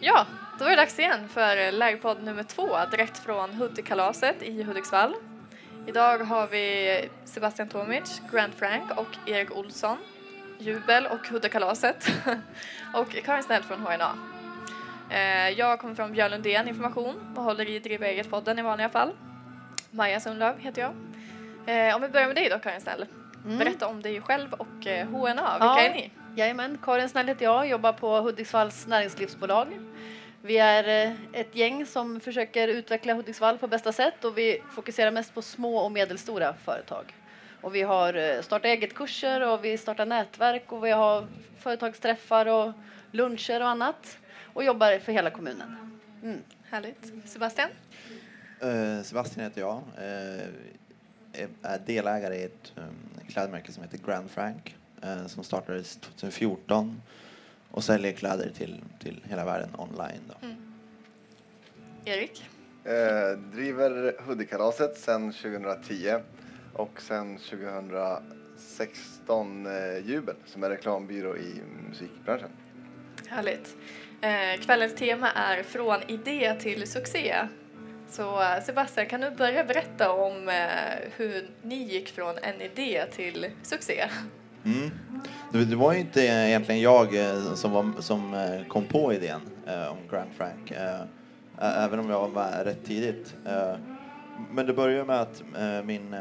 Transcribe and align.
Ja, 0.00 0.26
då 0.58 0.64
är 0.64 0.70
det 0.70 0.76
dags 0.76 0.98
igen 0.98 1.28
för 1.28 1.72
livepodd 1.72 2.22
nummer 2.22 2.42
två 2.42 2.68
direkt 2.90 3.18
från 3.18 3.50
Hudikalaset 3.50 4.42
i 4.42 4.62
Hudiksvall. 4.62 5.14
Idag 5.86 6.18
har 6.18 6.46
vi 6.46 7.08
Sebastian 7.24 7.68
Tomic, 7.68 8.22
Grant 8.32 8.54
Frank 8.54 8.90
och 8.98 9.28
Erik 9.28 9.56
Olsson, 9.56 9.96
Jubel 10.58 11.06
och 11.06 11.28
Hudikalaset 11.28 12.06
och 12.94 13.10
Karin 13.24 13.42
Snell 13.42 13.62
från 13.62 13.80
HNA. 13.80 14.12
Eh, 15.10 15.48
jag 15.48 15.80
kommer 15.80 15.94
från 15.94 16.12
Björn 16.12 16.30
Lundén 16.30 16.68
Information 16.68 17.34
och 17.36 17.42
håller 17.42 17.68
i 17.68 17.78
Driva 17.78 18.06
eget-podden 18.06 18.58
i 18.58 18.62
vanliga 18.62 18.88
fall. 18.88 19.12
Maja 19.90 20.20
Sundlöv 20.20 20.58
heter 20.58 20.82
jag. 20.82 20.92
Eh, 21.88 21.96
om 21.96 22.02
vi 22.02 22.08
börjar 22.08 22.26
med 22.26 22.36
dig 22.36 22.48
då 22.48 22.58
Karin 22.58 22.80
Snell. 22.80 23.06
Mm. 23.44 23.58
Berätta 23.58 23.86
om 23.86 24.02
dig 24.02 24.20
själv 24.20 24.52
och 24.52 24.86
eh, 24.86 25.06
HNA, 25.08 25.28
vilka 25.52 25.64
Ja. 25.64 25.80
är 25.80 25.90
ni? 25.90 26.10
Jajamän, 26.36 26.78
Karin 26.82 27.08
Snäll 27.08 27.28
heter 27.28 27.44
jag, 27.44 27.66
jobbar 27.68 27.92
på 27.92 28.20
Hudiksvalls 28.20 28.86
näringslivsbolag. 28.86 29.68
Vi 30.42 30.58
är 30.58 31.06
eh, 31.08 31.16
ett 31.32 31.54
gäng 31.54 31.86
som 31.86 32.20
försöker 32.20 32.68
utveckla 32.68 33.14
Hudiksvall 33.14 33.58
på 33.58 33.66
bästa 33.66 33.92
sätt 33.92 34.24
och 34.24 34.38
vi 34.38 34.62
fokuserar 34.70 35.10
mest 35.10 35.34
på 35.34 35.42
små 35.42 35.76
och 35.76 35.92
medelstora 35.92 36.54
företag. 36.54 37.14
Och 37.60 37.74
vi 37.74 37.82
har 37.82 38.14
eh, 38.14 38.42
starta 38.42 38.68
eget-kurser 38.68 39.48
och 39.48 39.64
vi 39.64 39.78
startar 39.78 40.06
nätverk 40.06 40.72
och 40.72 40.84
vi 40.84 40.90
har 40.90 41.26
företagsträffar 41.58 42.46
och 42.46 42.72
luncher 43.10 43.60
och 43.60 43.68
annat 43.68 44.18
och 44.52 44.64
jobbar 44.64 44.98
för 44.98 45.12
hela 45.12 45.30
kommunen. 45.30 45.76
Mm. 46.22 46.38
Härligt. 46.70 47.12
Sebastian? 47.24 47.68
Eh, 48.60 49.02
Sebastian 49.02 49.44
heter 49.44 49.60
jag. 49.60 49.82
Eh, 49.98 50.46
är- 51.62 51.78
delägare 51.86 52.36
i 52.36 52.42
ett 52.42 52.72
um, 52.76 53.20
klädmärke 53.28 53.72
som 53.72 53.82
heter 53.82 53.98
Grand 53.98 54.30
Frank 54.30 54.76
som 55.26 55.44
startades 55.44 55.96
2014 55.96 57.02
och 57.70 57.84
säljer 57.84 58.12
kläder 58.12 58.50
till, 58.56 58.84
till 58.98 59.24
hela 59.28 59.44
världen 59.44 59.68
online. 59.78 60.22
Då. 60.28 60.34
Erik? 62.04 62.44
Eh, 62.84 63.30
driver 63.52 64.14
Hoodie-kalaset 64.26 64.98
sedan 64.98 65.32
2010 65.32 66.14
och 66.72 67.02
sedan 67.02 67.38
2016 67.38 69.66
eh, 69.66 69.98
Jubel 70.06 70.36
som 70.46 70.62
är 70.62 70.70
reklambyrå 70.70 71.36
i 71.36 71.54
musikbranschen. 71.88 72.50
Härligt. 73.28 73.76
Eh, 74.20 74.60
kvällens 74.60 74.94
tema 74.94 75.30
är 75.30 75.62
från 75.62 75.98
idé 76.08 76.54
till 76.60 76.86
succé. 76.86 77.36
Så 78.08 78.42
eh, 78.42 78.62
Sebastian, 78.62 79.06
kan 79.06 79.20
du 79.20 79.30
börja 79.30 79.64
berätta 79.64 80.12
om 80.12 80.48
eh, 80.48 80.64
hur 81.16 81.50
ni 81.62 81.82
gick 81.82 82.08
från 82.08 82.38
en 82.38 82.60
idé 82.60 83.04
till 83.12 83.46
succé? 83.62 84.08
Mm. 84.64 84.90
Det, 85.52 85.76
var 85.76 85.92
ju 85.92 86.00
inte 86.00 86.20
egentligen 86.22 86.80
jag 86.80 87.16
eh, 87.16 87.54
som, 87.54 87.72
var, 87.72 88.00
som 88.00 88.34
eh, 88.34 88.66
kom 88.68 88.84
på 88.84 89.12
idén 89.12 89.40
eh, 89.66 89.88
om 89.88 89.96
Grand 90.10 90.30
Frank. 90.36 90.72
Även 91.58 91.98
om 91.98 92.10
jag 92.10 92.20
var 92.20 92.28
med 92.28 92.64
rätt 92.64 92.84
tidigt. 92.84 93.34
Men 94.50 94.66
det 94.66 94.72
började 94.72 95.04
med 95.04 95.20
att 95.20 95.42
min 95.84 96.16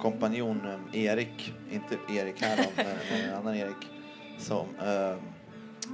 kompanjon 0.00 0.60
Erik, 0.92 1.54
inte 1.70 1.96
Erik 2.14 2.42
här 2.42 2.56
då, 2.56 2.62
men, 3.10 3.20
en 3.28 3.34
annan 3.34 3.56
Erik, 3.56 3.90
som 4.38 4.66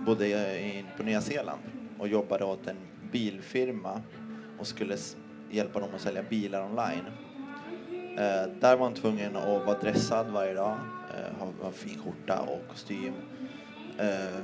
bodde 0.06 0.82
på 0.96 1.02
Nya 1.02 1.20
Zeeland 1.20 1.60
och 1.98 2.08
jobbade 2.08 2.44
åt 2.44 2.66
en 2.66 2.76
bilfirma 3.12 4.02
och 4.58 4.66
skulle 4.66 4.96
hjälpa 5.50 5.80
dem 5.80 5.88
att 5.94 6.00
sälja 6.00 6.22
bilar 6.22 6.64
online. 6.64 7.04
Där 8.60 8.76
var 8.76 8.84
han 8.84 8.94
tvungen 8.94 9.36
att 9.36 9.66
vara 9.66 9.78
dressad 9.78 10.26
varje 10.26 10.54
dag, 10.54 10.76
Eh, 11.18 11.38
har, 11.38 11.52
har 11.64 11.70
fin 11.72 11.98
skjorta 12.04 12.40
och 12.40 12.68
kostym 12.68 13.14
eh, 13.98 14.40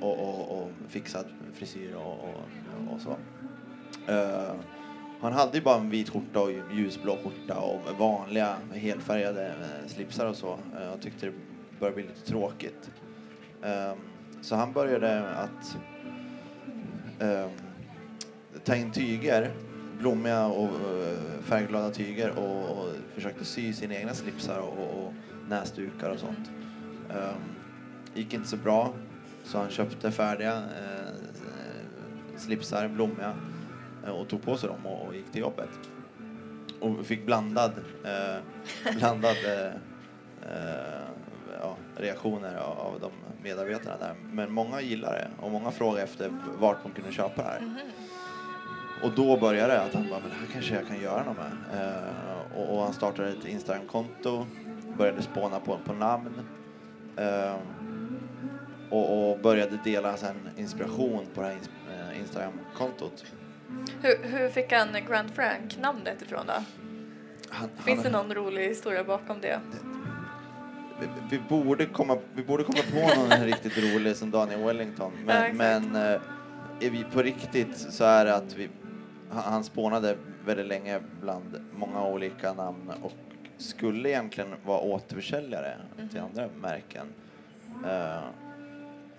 och, 0.00 0.18
och, 0.18 0.58
och 0.58 0.70
fixad 0.88 1.26
frisyr 1.54 1.94
och, 1.94 2.12
och, 2.12 2.94
och 2.94 3.00
så. 3.00 3.16
Eh, 4.12 4.54
han 5.20 5.32
hade 5.32 5.58
ju 5.58 5.64
bara 5.64 5.78
en 5.80 5.90
vit 5.90 6.10
skjorta 6.10 6.40
och 6.40 6.52
ljusblå 6.72 7.18
skjorta 7.22 7.60
och 7.60 7.98
vanliga 7.98 8.56
helfärgade 8.72 9.46
eh, 9.46 9.88
slipsar 9.88 10.26
och 10.26 10.36
så. 10.36 10.52
Eh, 10.52 10.82
Jag 10.90 11.00
tyckte 11.00 11.26
det 11.26 11.32
började 11.80 11.94
bli 11.94 12.04
lite 12.04 12.26
tråkigt. 12.26 12.90
Eh, 13.62 13.92
så 14.42 14.56
han 14.56 14.72
började 14.72 15.30
att 15.30 15.76
ta 18.64 18.76
in 18.76 18.92
tyger, 18.92 19.50
blommiga 19.98 20.46
och 20.46 20.70
färgglada 21.42 21.90
tyger 21.90 22.38
och, 22.38 22.78
och 22.78 22.88
försökte 23.14 23.44
sy 23.44 23.72
sina 23.72 23.94
egna 23.94 24.14
slipsar 24.14 24.58
och 24.58 25.12
näsdukar 25.48 26.10
och 26.10 26.18
sånt. 26.18 26.50
Um, 27.08 27.54
gick 28.14 28.34
inte 28.34 28.48
så 28.48 28.56
bra 28.56 28.94
så 29.44 29.58
han 29.58 29.70
köpte 29.70 30.10
färdiga 30.10 30.56
eh, 30.56 31.14
slipsar, 32.36 32.88
blommiga 32.88 33.34
eh, 34.06 34.10
och 34.10 34.28
tog 34.28 34.42
på 34.42 34.56
sig 34.56 34.68
dem 34.68 34.86
och, 34.86 35.06
och 35.06 35.14
gick 35.14 35.32
till 35.32 35.40
jobbet. 35.40 35.70
Och 36.80 37.06
fick 37.06 37.26
blandad, 37.26 37.72
eh, 38.04 38.42
blandad 38.96 39.36
eh, 39.44 39.66
eh, 40.52 41.02
ja, 41.60 41.76
reaktioner 41.96 42.56
av, 42.56 43.00
de 43.00 43.10
medarbetarna 43.42 43.96
där. 43.98 44.14
Men 44.32 44.52
många 44.52 44.80
gillade 44.80 45.16
det 45.18 45.44
och 45.44 45.50
många 45.50 45.70
frågade 45.70 46.02
efter 46.02 46.30
vart 46.58 46.82
de 46.82 46.92
kunde 46.92 47.12
köpa 47.12 47.42
det 47.42 47.48
här. 47.48 47.60
Och 49.02 49.10
då 49.16 49.36
började 49.36 49.72
det 49.72 49.82
att 49.82 49.94
han 49.94 50.08
bara, 50.10 50.20
men 50.20 50.30
det 50.30 50.36
här 50.36 50.46
kanske 50.52 50.74
jag 50.74 50.86
kan 50.86 51.00
göra 51.00 51.24
något 51.24 51.36
med. 51.36 51.80
Eh, 51.80 52.58
och, 52.58 52.76
och 52.76 52.82
han 52.82 52.92
startade 52.92 53.28
ett 53.28 53.44
Instagram-konto, 53.44 54.46
började 54.98 55.22
spåna 55.22 55.60
på, 55.60 55.78
på 55.84 55.92
namn. 55.92 56.40
Eh, 57.16 57.56
och, 58.90 59.30
och 59.30 59.38
började 59.38 59.78
dela 59.84 60.16
sen 60.16 60.48
inspiration 60.56 61.26
på 61.34 61.40
det 61.40 61.46
här 61.46 61.56
eh, 61.90 62.20
Instagram-kontot. 62.20 63.24
Hur, 64.02 64.24
hur 64.28 64.48
fick 64.48 64.72
han 64.72 64.88
Grand 65.08 65.30
Frank 65.30 65.78
namnet 65.80 66.22
ifrån 66.22 66.46
då? 66.46 66.64
Han, 67.48 67.68
Finns 67.84 68.02
det 68.02 68.10
han, 68.10 68.26
någon 68.26 68.34
rolig 68.34 68.68
historia 68.68 69.04
bakom 69.04 69.40
det? 69.40 69.60
vi, 71.02 71.08
vi, 71.30 71.42
borde 71.48 71.86
komma, 71.86 72.18
vi 72.34 72.42
borde 72.42 72.64
komma 72.64 72.78
på 72.92 73.20
någon 73.20 73.30
riktigt 73.46 73.78
rolig 73.78 74.16
som 74.16 74.30
Daniel 74.30 74.60
Wellington. 74.64 75.12
Ja, 75.18 75.24
Men, 75.26 75.42
exakt. 75.42 75.58
men 75.92 76.14
eh, 76.14 76.20
vi 76.78 77.04
på 77.12 77.22
riktigt 77.22 77.78
så 77.78 78.04
är 78.04 78.24
det 78.24 78.34
att 78.34 78.56
vi, 78.56 78.68
han, 79.30 79.52
han 79.52 79.64
spånade 79.64 80.16
väldigt 80.46 80.66
länge 80.66 81.00
bland 81.20 81.64
många 81.72 82.06
olika 82.06 82.52
namn 82.52 82.92
och 83.02 83.12
skulle 83.62 84.08
egentligen 84.10 84.54
vara 84.64 84.80
återförsäljare 84.80 85.76
till 86.10 86.20
Mhm. 86.20 86.24
andra 86.30 86.48
märken. 86.60 87.06
Eh, 87.86 88.22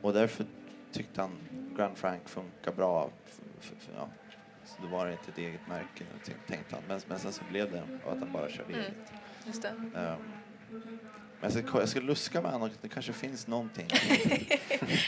och 0.02 0.14
därför 0.14 0.46
tyckte 0.92 1.22
han 1.22 1.32
Grand 1.78 1.98
Frank 1.98 2.30
funkar 2.30 2.72
bra. 2.72 3.10
Ja. 3.96 4.08
Så 4.66 4.82
då 4.82 4.88
var 4.88 5.06
det 5.06 5.12
inte 5.12 5.32
ett 5.32 5.38
eget 5.38 5.68
märke 5.68 6.04
tänk- 6.26 6.46
tänkte 6.48 6.76
han. 6.76 6.84
Men, 6.88 7.00
men 7.08 7.20
sen 7.20 7.34
så 7.34 7.44
blev 7.50 7.72
det 7.72 7.84
att 8.12 8.20
han 8.20 8.32
bara 8.32 8.50
körde 8.50 8.74
Mm. 8.74 8.86
eget. 8.86 9.14
Just 9.46 9.62
det. 9.62 9.70
Ehm, 9.96 10.18
men 11.44 11.52
jag 11.52 11.68
ska, 11.68 11.80
jag 11.80 11.90
ska 11.90 12.00
luska 12.00 12.42
med 12.42 12.52
honom. 12.52 12.70
Det 12.82 12.90
kanske 12.90 13.14
finns 13.14 13.48
någonting 13.48 13.88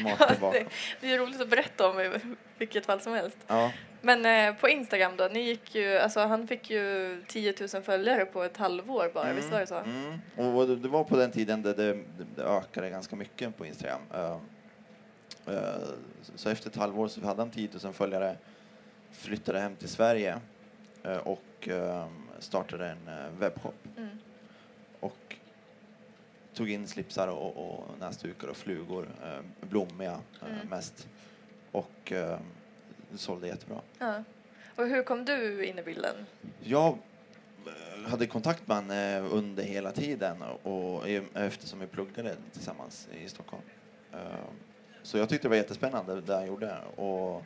Ja, 0.06 0.52
det, 0.52 0.66
det 1.02 1.12
är 1.12 1.18
roligt 1.18 1.42
att 1.42 1.50
berätta 1.50 1.90
om 1.90 2.00
i 2.00 2.12
vilket 2.58 2.86
fall 2.86 3.02
som 3.02 3.14
helst. 3.14 3.38
Ja, 3.48 3.72
Men 4.02 4.26
eh, 4.26 4.56
på 4.56 4.70
Instagram 4.70 5.14
då, 5.18 5.30
ni 5.32 5.40
gick 5.40 5.76
ju, 5.76 5.98
alltså 5.98 6.20
han 6.20 6.48
fick 6.48 6.70
ju 6.70 7.24
10 7.28 7.54
000 7.74 7.84
följare 7.84 8.26
på 8.26 8.44
ett 8.44 8.58
halvår 8.58 9.12
bara, 9.14 9.34
visst 9.34 9.52
var 9.52 9.60
det 9.60 9.68
så? 9.68 9.76
Mm. 9.76 10.20
Och 10.36 10.58
och 10.62 10.68
det, 10.68 10.76
det 10.76 10.88
var 10.88 11.04
på 11.04 11.18
den 11.18 11.32
tiden 11.32 11.62
det, 11.62 11.74
det, 11.74 11.98
det 12.36 12.44
ökade 12.44 12.90
ganska 12.90 13.16
mycket 13.16 13.58
på 13.58 13.66
Instagram. 13.66 14.02
Ehm, 14.14 14.40
eh, 15.56 15.64
så 16.36 16.50
efter 16.50 16.70
ett 16.70 16.76
halvår 16.76 17.08
så 17.08 17.26
hade 17.26 17.42
han 17.42 17.52
10 17.52 17.70
000 17.84 17.94
följare, 17.94 18.36
flyttade 19.12 19.60
hem 19.60 19.76
till 19.76 19.90
Sverige 19.90 20.40
eh, 21.04 21.18
och 21.18 21.70
startade 22.40 22.88
en 22.88 23.10
webbshop. 23.40 23.76
Mm. 23.98 24.05
Tog 26.56 26.70
in 26.70 26.88
slipsar 26.88 27.28
och, 27.28 27.58
och 27.58 27.84
näsdukar 28.00 28.48
och 28.48 28.58
flugor, 28.58 29.10
eh, 29.24 29.68
blommiga 29.70 30.20
eh, 30.42 30.48
Mm. 30.56 30.68
mest. 30.68 31.08
Och 31.72 32.12
eh, 32.12 32.40
sålde 33.16 33.48
jättebra. 33.48 33.82
Ja. 34.00 34.24
Och 34.76 34.88
hur 34.88 35.04
kom 35.04 35.26
du 35.26 35.66
in 35.66 35.80
i 35.80 35.84
bilden? 35.84 36.16
Jag 36.64 36.98
eh, 37.66 38.10
hade 38.10 38.28
kontakt 38.28 38.68
med 38.68 38.78
honom 38.78 38.92
eh, 38.92 39.34
under 39.38 39.64
hela 39.64 39.92
tiden 39.92 40.42
och, 40.42 40.96
och, 40.98 41.10
eftersom 41.34 41.80
vi 41.80 41.88
pluggade 41.88 42.36
tillsammans 42.54 43.08
i 43.26 43.30
Stockholm. 43.30 43.64
Så 45.04 45.18
jag 45.18 45.30
tyckte 45.30 45.46
det 45.46 45.50
var 45.50 45.56
jättespännande 45.56 46.22
det 46.22 46.34
han 46.36 46.48
gjorde 46.48 46.78
och, 46.96 47.44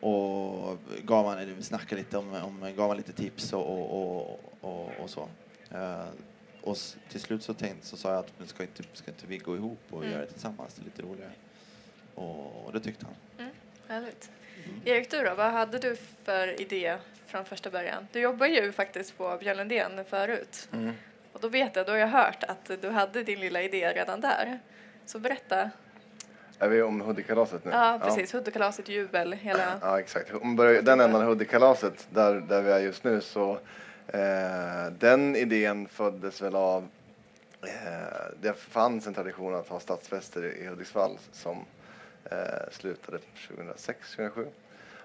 och 0.00 0.78
gav 1.04 1.26
han, 1.26 1.62
snackade 1.62 2.00
lite 2.00 2.18
om, 2.18 2.34
om 2.34 2.72
gav 2.76 2.88
han 2.88 2.96
lite 2.96 3.12
tips 3.12 3.52
och, 3.52 4.00
och, 4.00 4.40
och, 4.60 4.90
och 5.00 5.10
så. 5.10 5.28
Och 6.66 6.76
till 7.08 7.20
slut 7.20 7.42
så 7.42 7.54
tänkte 7.54 7.86
så 7.86 7.96
sa 7.96 8.10
jag 8.10 8.18
att 8.18 8.32
men 8.38 8.48
ska 8.48 8.62
inte, 8.62 8.82
ska 8.92 9.10
inte 9.10 9.26
vi 9.26 9.38
gå 9.38 9.56
ihop 9.56 9.78
och 9.90 9.98
Mm. 9.98 10.12
göra 10.12 10.20
det 10.20 10.32
tillsammans, 10.32 10.74
det 10.74 10.82
är 10.82 10.84
lite 10.84 11.02
roligare. 11.02 11.32
Och, 12.14 12.64
och 12.66 12.72
det 12.72 12.80
tyckte 12.80 13.06
han. 13.06 13.48
Härligt. 13.88 14.30
Erik, 14.84 15.10
du 15.10 15.22
då, 15.22 15.34
vad 15.34 15.52
hade 15.52 15.78
du 15.78 15.96
för 16.24 16.60
idé 16.60 16.96
från 17.26 17.44
första 17.44 17.70
början? 17.70 18.08
Du 18.12 18.20
jobbar 18.20 18.46
ju 18.46 18.72
faktiskt 18.72 19.18
på 19.18 19.36
Björn 19.40 19.56
Lundén 19.56 20.04
förut. 20.04 20.68
Och 21.32 21.40
då 21.40 21.48
vet 21.48 21.76
jag, 21.76 21.86
då 21.86 21.92
har 21.92 21.98
jag 21.98 22.08
hört 22.08 22.44
att 22.48 22.70
du 22.82 22.88
hade 22.90 23.22
din 23.22 23.40
lilla 23.40 23.62
idé 23.62 23.92
redan 23.92 24.20
där. 24.20 24.58
Så 25.06 25.18
berätta. 25.18 25.70
Är 26.58 26.68
vi 26.68 26.82
om 26.82 27.00
Hudikkalaset 27.00 27.64
nu? 27.64 27.70
Ja, 27.70 28.00
precis. 28.04 28.34
Hudikkalaset, 28.34 28.88
jubel, 28.88 29.32
hela... 29.32 29.78
Ja, 29.80 30.00
exakt. 30.00 30.34
Om 30.34 30.50
vi 30.50 30.56
börjar 30.56 30.82
den 30.82 31.00
ändan 31.00 31.22
av 31.22 31.28
Hudikkalaset, 31.28 32.08
där, 32.10 32.34
där 32.34 32.62
vi 32.62 32.70
är 32.70 32.78
just 32.80 33.04
nu, 33.04 33.20
så 33.20 33.58
Eh, 34.08 34.92
den 34.98 35.36
idén 35.36 35.88
föddes 35.88 36.42
väl 36.42 36.56
av 36.56 36.88
eh, 37.62 38.32
det 38.40 38.54
fanns 38.54 39.06
en 39.06 39.14
tradition 39.14 39.54
att 39.54 39.68
ha 39.68 39.80
stadsfester 39.80 40.44
i 40.44 40.66
Hudiksvall 40.66 41.18
som 41.32 41.64
eh, 42.30 42.70
slutade 42.70 43.18
2006-2007. 43.48 44.46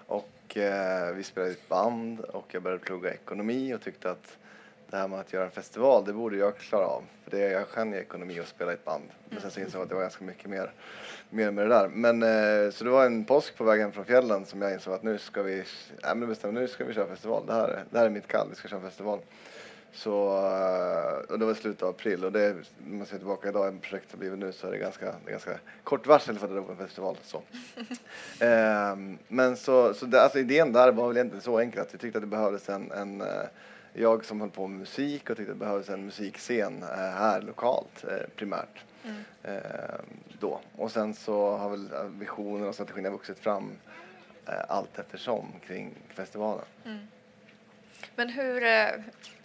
Och 0.06 0.56
eh, 0.56 1.14
vi 1.14 1.22
spelade 1.22 1.50
i 1.52 1.54
ett 1.54 1.68
band 1.68 2.20
och 2.20 2.54
jag 2.54 2.62
började 2.62 2.84
plugga 2.84 3.14
ekonomi 3.14 3.74
och 3.74 3.80
tyckte 3.82 4.10
att 4.10 4.38
det 4.92 4.98
här 4.98 5.08
med 5.08 5.20
att 5.20 5.32
göra 5.32 5.44
en 5.44 5.50
festival, 5.50 6.04
det 6.04 6.12
borde 6.12 6.36
jag 6.36 6.56
klara 6.56 6.86
av. 6.86 7.02
För 7.24 7.30
det, 7.30 7.38
jag 7.38 7.86
ju 7.86 7.96
ekonomi 7.98 8.40
och 8.40 8.46
spela 8.46 8.70
i 8.70 8.74
ett 8.74 8.84
band. 8.84 9.04
Men 9.30 9.40
sen 9.40 9.50
så 9.50 9.60
insåg 9.60 9.78
jag 9.78 9.82
att 9.82 9.88
det 9.88 9.94
var 9.94 10.02
ganska 10.02 10.24
mycket 10.24 10.50
mer, 10.50 10.72
mer 11.30 11.50
med 11.50 11.64
det 11.64 11.68
där. 11.74 11.88
Men 11.88 12.22
eh, 12.22 12.70
så 12.70 12.84
det 12.84 12.90
var 12.90 13.06
en 13.06 13.24
påsk 13.24 13.56
på 13.56 13.64
vägen 13.64 13.92
från 13.92 14.04
fjällen 14.04 14.46
som 14.46 14.62
jag 14.62 14.72
insåg 14.72 14.94
att 14.94 15.02
nu 15.02 15.18
ska 15.18 15.42
vi, 15.42 15.58
äh, 16.04 16.14
men 16.14 16.28
bestämde, 16.28 16.60
nu 16.60 16.68
ska 16.68 16.84
vi 16.84 16.94
köra 16.94 17.06
festival. 17.06 17.46
Det 17.46 17.52
här, 17.52 17.68
är- 17.68 17.84
det 17.90 17.98
här 17.98 18.06
är 18.06 18.10
mitt 18.10 18.26
kall, 18.28 18.46
vi 18.50 18.56
ska 18.56 18.68
köra 18.68 18.80
festival. 18.80 19.18
Så, 19.94 20.36
eh, 20.36 21.30
och 21.32 21.38
det 21.38 21.44
var 21.44 21.52
i 21.52 21.54
slutet 21.54 21.82
av 21.82 21.88
april 21.88 22.24
och 22.24 22.32
det, 22.32 22.50
om 22.86 22.98
man 22.98 23.06
ser 23.06 23.16
tillbaka 23.16 23.48
idag, 23.48 23.68
en 23.68 23.78
projekt 23.78 24.10
som 24.10 24.20
blivit 24.20 24.38
nu 24.38 24.52
så 24.52 24.66
är 24.66 24.70
det 24.70 24.78
ganska, 24.78 25.04
det 25.06 25.12
är 25.26 25.30
ganska 25.30 25.58
kort 25.84 26.06
varsel 26.06 26.38
för 26.38 26.46
att 26.46 26.52
dra 26.52 26.58
upp 26.60 26.70
en 26.70 26.76
festival. 26.76 27.16
Så. 27.22 27.42
Ehm, 28.44 29.18
men 29.28 29.56
så, 29.56 29.94
så 29.94 30.06
det, 30.06 30.22
alltså 30.22 30.38
idén 30.38 30.72
där 30.72 30.92
var 30.92 31.08
väl 31.08 31.16
egentligen 31.16 31.42
så 31.42 31.58
enkel 31.58 31.80
att 31.80 31.94
vi 31.94 31.98
tyckte 31.98 32.18
att 32.18 32.22
det 32.22 32.28
behövdes 32.28 32.68
en, 32.68 32.92
en 32.92 33.20
eh, 33.20 33.26
jag 33.92 34.24
som 34.24 34.40
höll 34.40 34.50
på 34.50 34.66
med 34.66 34.78
musik 34.80 35.30
och 35.30 35.36
tyckte 35.36 35.52
att 35.52 35.58
det 35.58 35.64
behövdes 35.64 35.88
en 35.88 36.04
musikscen 36.04 36.82
eh, 36.82 36.88
här 36.96 37.40
lokalt 37.42 38.04
eh, 38.04 38.26
primärt. 38.36 38.84
Ehm, 39.44 40.06
då. 40.40 40.60
Och 40.76 40.90
sen 40.92 41.14
så 41.14 41.56
har 41.56 41.70
väl 41.70 41.92
eh, 41.92 42.04
visionen 42.04 42.68
och 42.68 42.74
strategin 42.74 43.12
vuxit 43.12 43.38
fram 43.38 43.70
eh, 44.46 44.54
allt 44.68 44.98
eftersom 44.98 45.46
kring 45.66 45.94
festivalen. 46.08 46.64
Men 48.16 48.28
hur, 48.28 48.62
eh, 48.62 48.88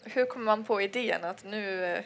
hur 0.04 0.26
kommer 0.26 0.46
man 0.46 0.64
på 0.64 0.82
idén 0.82 1.24
att 1.24 1.44
nu... 1.44 1.86
eh, 1.86 2.04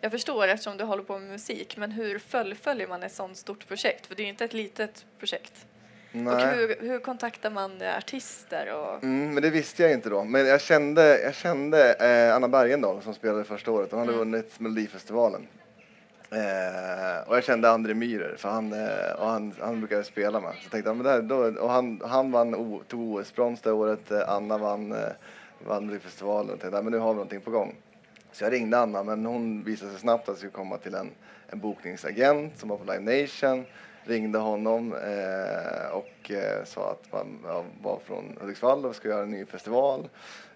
Jag 0.00 0.10
förstår 0.12 0.48
eftersom 0.48 0.76
du 0.76 0.84
håller 0.84 1.02
på 1.02 1.18
med 1.18 1.30
musik, 1.30 1.76
men 1.76 1.90
hur 1.92 2.18
fullföljer 2.18 2.88
man 2.88 3.02
ett 3.02 3.12
sånt 3.12 3.36
stort 3.36 3.68
projekt? 3.68 4.06
För 4.06 4.14
det 4.14 4.22
är 4.22 4.24
ju 4.24 4.30
inte 4.30 4.44
ett 4.44 4.52
litet 4.52 5.06
projekt. 5.18 5.66
Och 6.14 6.40
hur, 6.40 6.88
hur 6.88 6.98
kontaktar 6.98 7.50
man 7.50 7.82
artister? 7.98 8.74
Och... 8.74 9.04
Mm, 9.04 9.34
men 9.34 9.42
det 9.42 9.50
visste 9.50 9.82
jag 9.82 9.92
inte 9.92 10.08
då. 10.08 10.24
Men 10.24 10.46
jag 10.46 10.60
kände, 10.60 11.22
jag 11.22 11.34
kände 11.34 11.94
eh, 11.94 12.36
Anna 12.36 12.48
Bergendahl 12.48 13.02
som 13.02 13.14
spelade 13.14 13.44
första 13.44 13.70
året. 13.70 13.90
Hon 13.90 14.00
hade 14.00 14.12
vunnit 14.12 14.60
Melodifestivalen. 14.60 15.46
Eh, 16.30 17.28
och 17.28 17.36
jag 17.36 17.44
kände 17.44 17.70
André 17.70 17.94
Myhrer 17.94 18.36
för 18.36 18.48
han, 18.48 18.72
eh, 18.72 19.12
och 19.18 19.26
han, 19.26 19.54
han 19.60 19.80
brukade 19.80 20.04
spela 20.04 20.40
med. 20.40 20.52
Så 20.52 20.58
jag 20.62 20.70
tänkte, 20.70 20.90
ja, 20.90 20.94
men 20.94 21.04
det 21.04 21.10
här, 21.10 21.22
då, 21.22 21.60
och 21.60 21.70
han, 21.70 22.00
han 22.04 22.32
vann 22.32 22.54
o, 22.54 22.82
tog 22.88 23.14
OS-brons 23.14 23.60
det 23.60 23.72
året. 23.72 24.10
Eh, 24.10 24.28
Anna 24.28 24.58
vann, 24.58 24.92
eh, 24.92 24.98
vann 25.66 25.86
Melodifestivalen. 25.86 26.46
Och 26.46 26.52
jag 26.52 26.60
tänkte, 26.60 26.78
ja, 26.78 26.82
men 26.82 26.92
nu 26.92 26.98
har 26.98 27.08
vi 27.08 27.14
någonting 27.14 27.40
på 27.40 27.50
gång. 27.50 27.74
Så 28.32 28.44
jag 28.44 28.52
ringde 28.52 28.78
Anna 28.78 29.02
men 29.02 29.26
hon 29.26 29.64
visade 29.64 29.90
sig 29.90 30.00
snabbt 30.00 30.22
att 30.22 30.28
jag 30.28 30.36
skulle 30.36 30.52
komma 30.52 30.78
till 30.78 30.94
en, 30.94 31.10
en 31.48 31.60
bokningsagent 31.60 32.58
som 32.58 32.68
var 32.68 32.76
på 32.76 32.92
Live 32.92 33.22
Nation. 33.22 33.64
Ringde 34.04 34.38
honom 34.38 34.94
eh, 34.94 35.90
och 35.92 36.30
eh, 36.30 36.64
sa 36.64 36.90
att 36.90 37.12
man 37.12 37.38
ja, 37.44 37.64
var 37.82 37.98
från 38.04 38.36
Hudiksvall 38.40 38.86
och 38.86 38.96
ska 38.96 39.08
göra 39.08 39.22
en 39.22 39.30
ny 39.30 39.44
festival. 39.44 40.08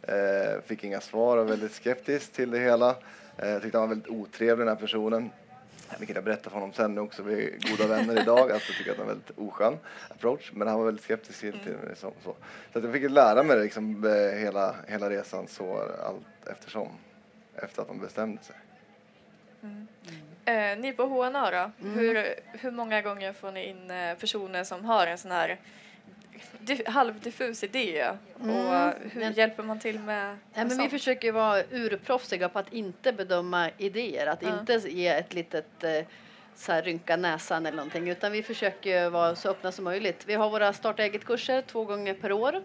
Eh, 0.03 0.61
fick 0.67 0.85
inga 0.85 1.01
svar 1.01 1.37
och 1.37 1.45
var 1.45 1.51
väldigt 1.51 1.73
skeptisk 1.73 2.33
till 2.33 2.51
det 2.51 2.59
hela. 2.59 2.97
Eh, 3.37 3.59
tyckte 3.59 3.79
han 3.79 3.89
var 3.89 3.95
väldigt 3.95 4.13
otrevlig 4.13 4.59
den 4.59 4.69
här 4.69 4.83
personen. 4.83 5.31
Vilket 5.99 6.17
jag 6.17 6.25
berättade 6.25 6.51
för 6.51 6.57
honom 6.57 6.73
sen 6.73 6.99
också, 6.99 7.23
vi 7.23 7.47
är 7.47 7.71
goda 7.71 7.87
vänner 7.87 8.23
idag, 8.23 8.53
att 8.53 8.69
jag 8.69 8.77
tycker 8.79 8.91
att 8.91 8.97
han 8.97 9.07
är 9.07 9.11
väldigt 9.11 9.39
oskön 9.39 9.79
approach. 10.09 10.51
Men 10.55 10.69
han 10.69 10.79
var 10.79 10.85
väldigt 10.85 11.05
skeptisk 11.05 11.41
till, 11.41 11.53
till 11.53 11.73
mig. 11.73 11.97
Så, 11.97 12.13
så. 12.25 12.35
så 12.73 12.79
att 12.79 12.85
jag 12.85 12.93
fick 12.93 13.11
lära 13.11 13.43
mig 13.43 13.61
liksom, 13.61 14.05
eh, 14.05 14.39
hela, 14.39 14.75
hela 14.87 15.11
resan 15.11 15.49
så 15.49 15.79
allt 16.07 16.49
eftersom. 16.51 16.89
Efter 17.55 17.83
att 17.83 17.89
de 17.89 18.01
bestämde 18.01 18.43
sig. 18.43 18.57
Eh, 20.49 20.79
ni 20.79 20.93
på 20.93 21.03
HNA 21.07 21.51
då, 21.51 21.57
Mm. 21.89 21.99
hur, 21.99 22.35
hur 22.53 22.71
många 22.71 23.03
gånger 23.03 23.33
får 23.33 23.53
ni 23.53 23.67
in 23.67 23.91
eh, 23.91 24.15
personer 24.15 24.65
som 24.65 24.85
har 24.85 25.07
en 25.07 25.19
sån 25.19 25.31
här 25.31 25.57
di- 26.61 26.85
halvdiffus 26.87 27.65
idé? 27.65 28.09
Och 28.35 28.45
Mm. 28.45 28.93
hur 29.13 29.21
Men- 29.21 29.33
hjälper 29.33 29.63
man 29.63 29.79
till 29.79 29.99
med, 29.99 30.07
med 30.27 30.37
men 30.55 30.69
vi 30.69 30.75
sånt? 30.75 30.91
försöker 30.91 31.33
vara 31.33 31.63
urproffsiga 31.71 32.49
på 32.49 32.59
att 32.59 32.73
inte 32.73 33.13
bedöma 33.13 33.71
idéer, 33.79 34.27
att 34.27 34.43
Ja. 34.43 34.59
inte 34.61 34.73
ge 34.89 35.09
ett 35.09 35.35
litet 35.35 35.85
eh, 35.85 36.05
så 36.55 36.73
här, 36.73 36.83
rynka 36.83 37.17
näsan 37.17 37.67
eller 37.67 37.77
någonting, 37.77 38.09
utan 38.09 38.33
vi 38.33 38.43
försöker 38.43 39.11
vara 39.11 39.35
så 39.37 39.49
öppna 39.51 39.73
som 39.73 39.85
möjligt. 39.85 40.25
Vi 40.27 40.35
har 40.35 40.51
våra 40.51 40.73
starta 40.73 41.03
eget-kurser 41.03 41.63
två 41.63 41.85
gånger 41.85 42.15
per 42.15 42.33
år. 42.33 42.63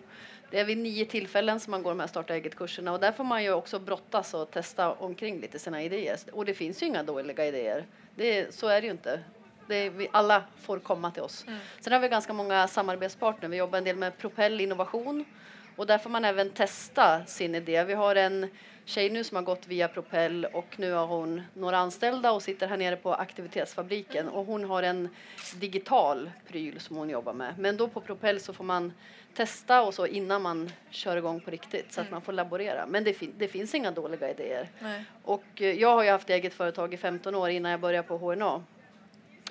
Det 0.53 0.59
är 0.59 0.65
vid 0.65 0.77
nio 0.77 1.05
tillfällen 1.05 1.59
som 1.59 1.71
man 1.71 1.83
går 1.83 1.91
de 1.91 1.99
här 1.99 2.07
starta 2.07 2.33
eget-kurserna 2.35 2.91
och 2.91 2.99
där 2.99 3.11
får 3.11 3.23
man 3.23 3.43
ju 3.43 3.53
också 3.53 3.79
brottas 3.79 4.33
och 4.33 4.51
testa 4.51 4.91
omkring 4.91 5.39
lite 5.39 5.59
sina 5.59 5.83
idéer. 5.83 6.17
Och 6.31 6.45
det 6.45 6.53
finns 6.53 6.83
ju 6.83 6.87
inga 6.87 7.03
dåliga 7.03 7.45
idéer. 7.45 7.85
Det, 8.15 8.55
så 8.55 8.67
är 8.67 8.81
det 8.81 8.87
ju 8.87 8.91
inte. 8.91 9.19
Det 9.67 9.89
vi, 9.89 10.07
alla 10.11 10.43
får 10.61 10.79
komma 10.79 11.11
till 11.11 11.21
oss. 11.21 11.45
Sen 11.79 11.93
har 11.93 11.99
vi 11.99 12.07
ganska 12.07 12.33
många 12.33 12.67
samarbetspartner. 12.67 13.49
Vi 13.49 13.57
jobbar 13.57 13.77
en 13.77 13.83
del 13.83 13.95
med 13.95 14.17
Propell 14.17 14.61
Innovation 14.61 15.25
och 15.75 15.85
där 15.87 15.97
får 15.97 16.09
man 16.09 16.25
även 16.25 16.49
testa 16.49 17.25
sin 17.25 17.55
idé. 17.55 17.83
Vi 17.83 17.93
har 17.93 18.15
en 18.15 18.47
tjej 18.85 19.09
nu 19.09 19.23
som 19.23 19.35
har 19.35 19.43
gått 19.43 19.67
via 19.67 19.87
Propell 19.87 20.45
och 20.53 20.79
nu 20.79 20.91
har 20.91 21.05
hon 21.07 21.41
några 21.53 21.77
anställda 21.77 22.31
och 22.31 22.43
sitter 22.43 22.67
här 22.67 22.77
nere 22.77 22.95
på 22.95 23.13
aktivitetsfabriken 23.13 24.27
och 24.29 24.45
hon 24.45 24.63
har 24.63 24.83
en 24.83 25.09
digital 25.55 26.31
pryl 26.47 26.79
som 26.79 26.95
hon 26.95 27.09
jobbar 27.09 27.33
med. 27.33 27.53
Men 27.59 27.77
då 27.77 27.87
på 27.87 28.01
Propell 28.01 28.39
så 28.39 28.53
får 28.53 28.63
man 28.63 28.93
testa 29.35 29.81
och 29.81 29.93
så 29.93 30.07
innan 30.07 30.41
man 30.41 30.71
kör 30.89 31.17
igång 31.17 31.39
på 31.41 31.51
riktigt 31.51 31.93
så 31.93 32.01
att 32.01 32.11
man 32.11 32.21
får 32.21 32.33
laborera. 32.33 32.85
Men 32.85 33.03
det, 33.03 33.13
fin- 33.13 33.33
det 33.37 33.47
finns 33.47 33.75
inga 33.75 33.91
dåliga 33.91 34.29
idéer. 34.31 34.69
Nej. 34.79 35.03
Och 35.23 35.43
eh, 35.55 35.71
jag 35.71 35.95
har 35.95 36.03
ju 36.03 36.09
haft 36.09 36.29
eget 36.29 36.53
företag 36.53 36.93
i 36.93 36.97
15 36.97 37.35
år 37.35 37.49
innan 37.49 37.71
jag 37.71 37.79
började 37.79 38.07
på 38.07 38.17
HNA. 38.17 38.63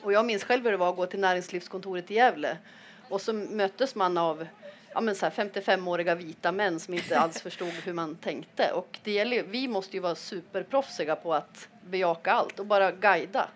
Och 0.02 0.12
jag 0.12 0.24
minns 0.26 0.44
själv 0.44 0.64
hur 0.64 0.70
det 0.70 0.76
var 0.76 0.90
att 0.90 0.96
gå 0.96 1.06
till 1.06 1.20
näringslivskontoret 1.20 2.10
i 2.10 2.14
Gävle. 2.14 2.56
Och 3.08 3.20
så 3.20 3.32
möttes 3.32 3.94
man 3.94 4.18
av 4.18 4.46
ja, 4.94 5.00
men 5.00 5.14
så 5.14 5.26
här 5.26 5.32
55-åriga 5.32 6.14
vita 6.14 6.52
män 6.52 6.80
som 6.80 6.94
inte 6.94 7.18
alls 7.18 7.40
förstod 7.40 7.68
hur 7.68 7.92
man 7.92 8.16
tänkte. 8.16 8.72
Och 8.72 8.98
det 9.04 9.10
gäller 9.12 9.42
vi 9.42 9.68
måste 9.68 9.96
ju 9.96 10.00
vara 10.00 10.14
superproffsiga 10.14 11.16
på 11.16 11.34
att 11.34 11.68
bejaka 11.82 12.32
allt 12.32 12.58
och 12.58 12.66
bara 12.66 12.92
guida. 12.92 13.48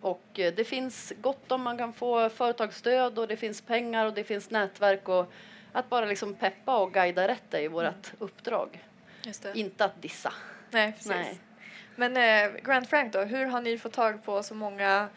Och 0.00 0.38
eh, 0.38 0.54
det 0.54 0.64
finns 0.64 1.12
gott 1.20 1.52
om 1.52 1.62
man 1.62 1.78
kan 1.78 1.92
få 1.92 2.28
företagsstöd 2.28 3.18
och 3.18 3.28
det 3.28 3.36
finns 3.36 3.60
pengar 3.60 4.06
och 4.06 4.14
det 4.14 4.24
finns 4.24 4.50
nätverk 4.50 5.08
och 5.08 5.32
att 5.72 5.90
bara 5.90 6.04
liksom 6.04 6.34
peppa 6.34 6.78
och 6.78 6.92
guida 6.92 7.28
rätt 7.28 7.54
är 7.54 7.60
ju 7.60 7.68
vårt 7.68 8.12
uppdrag. 8.18 8.84
Just 9.22 9.42
det. 9.42 9.58
Inte 9.58 9.84
att 9.84 10.02
dissa. 10.02 10.32
Nej, 10.70 10.92
precis. 10.92 11.08
Nej. 11.08 11.40
Men 11.96 12.16
eh, 12.16 12.60
Grand 12.62 12.88
Frank 12.88 13.12
då, 13.12 13.20
hur 13.20 13.46
har 13.46 13.60
ni 13.60 13.78
fått 13.78 13.92
tag 13.92 14.24
på 14.24 14.42
så 14.42 14.54
många 14.54 15.08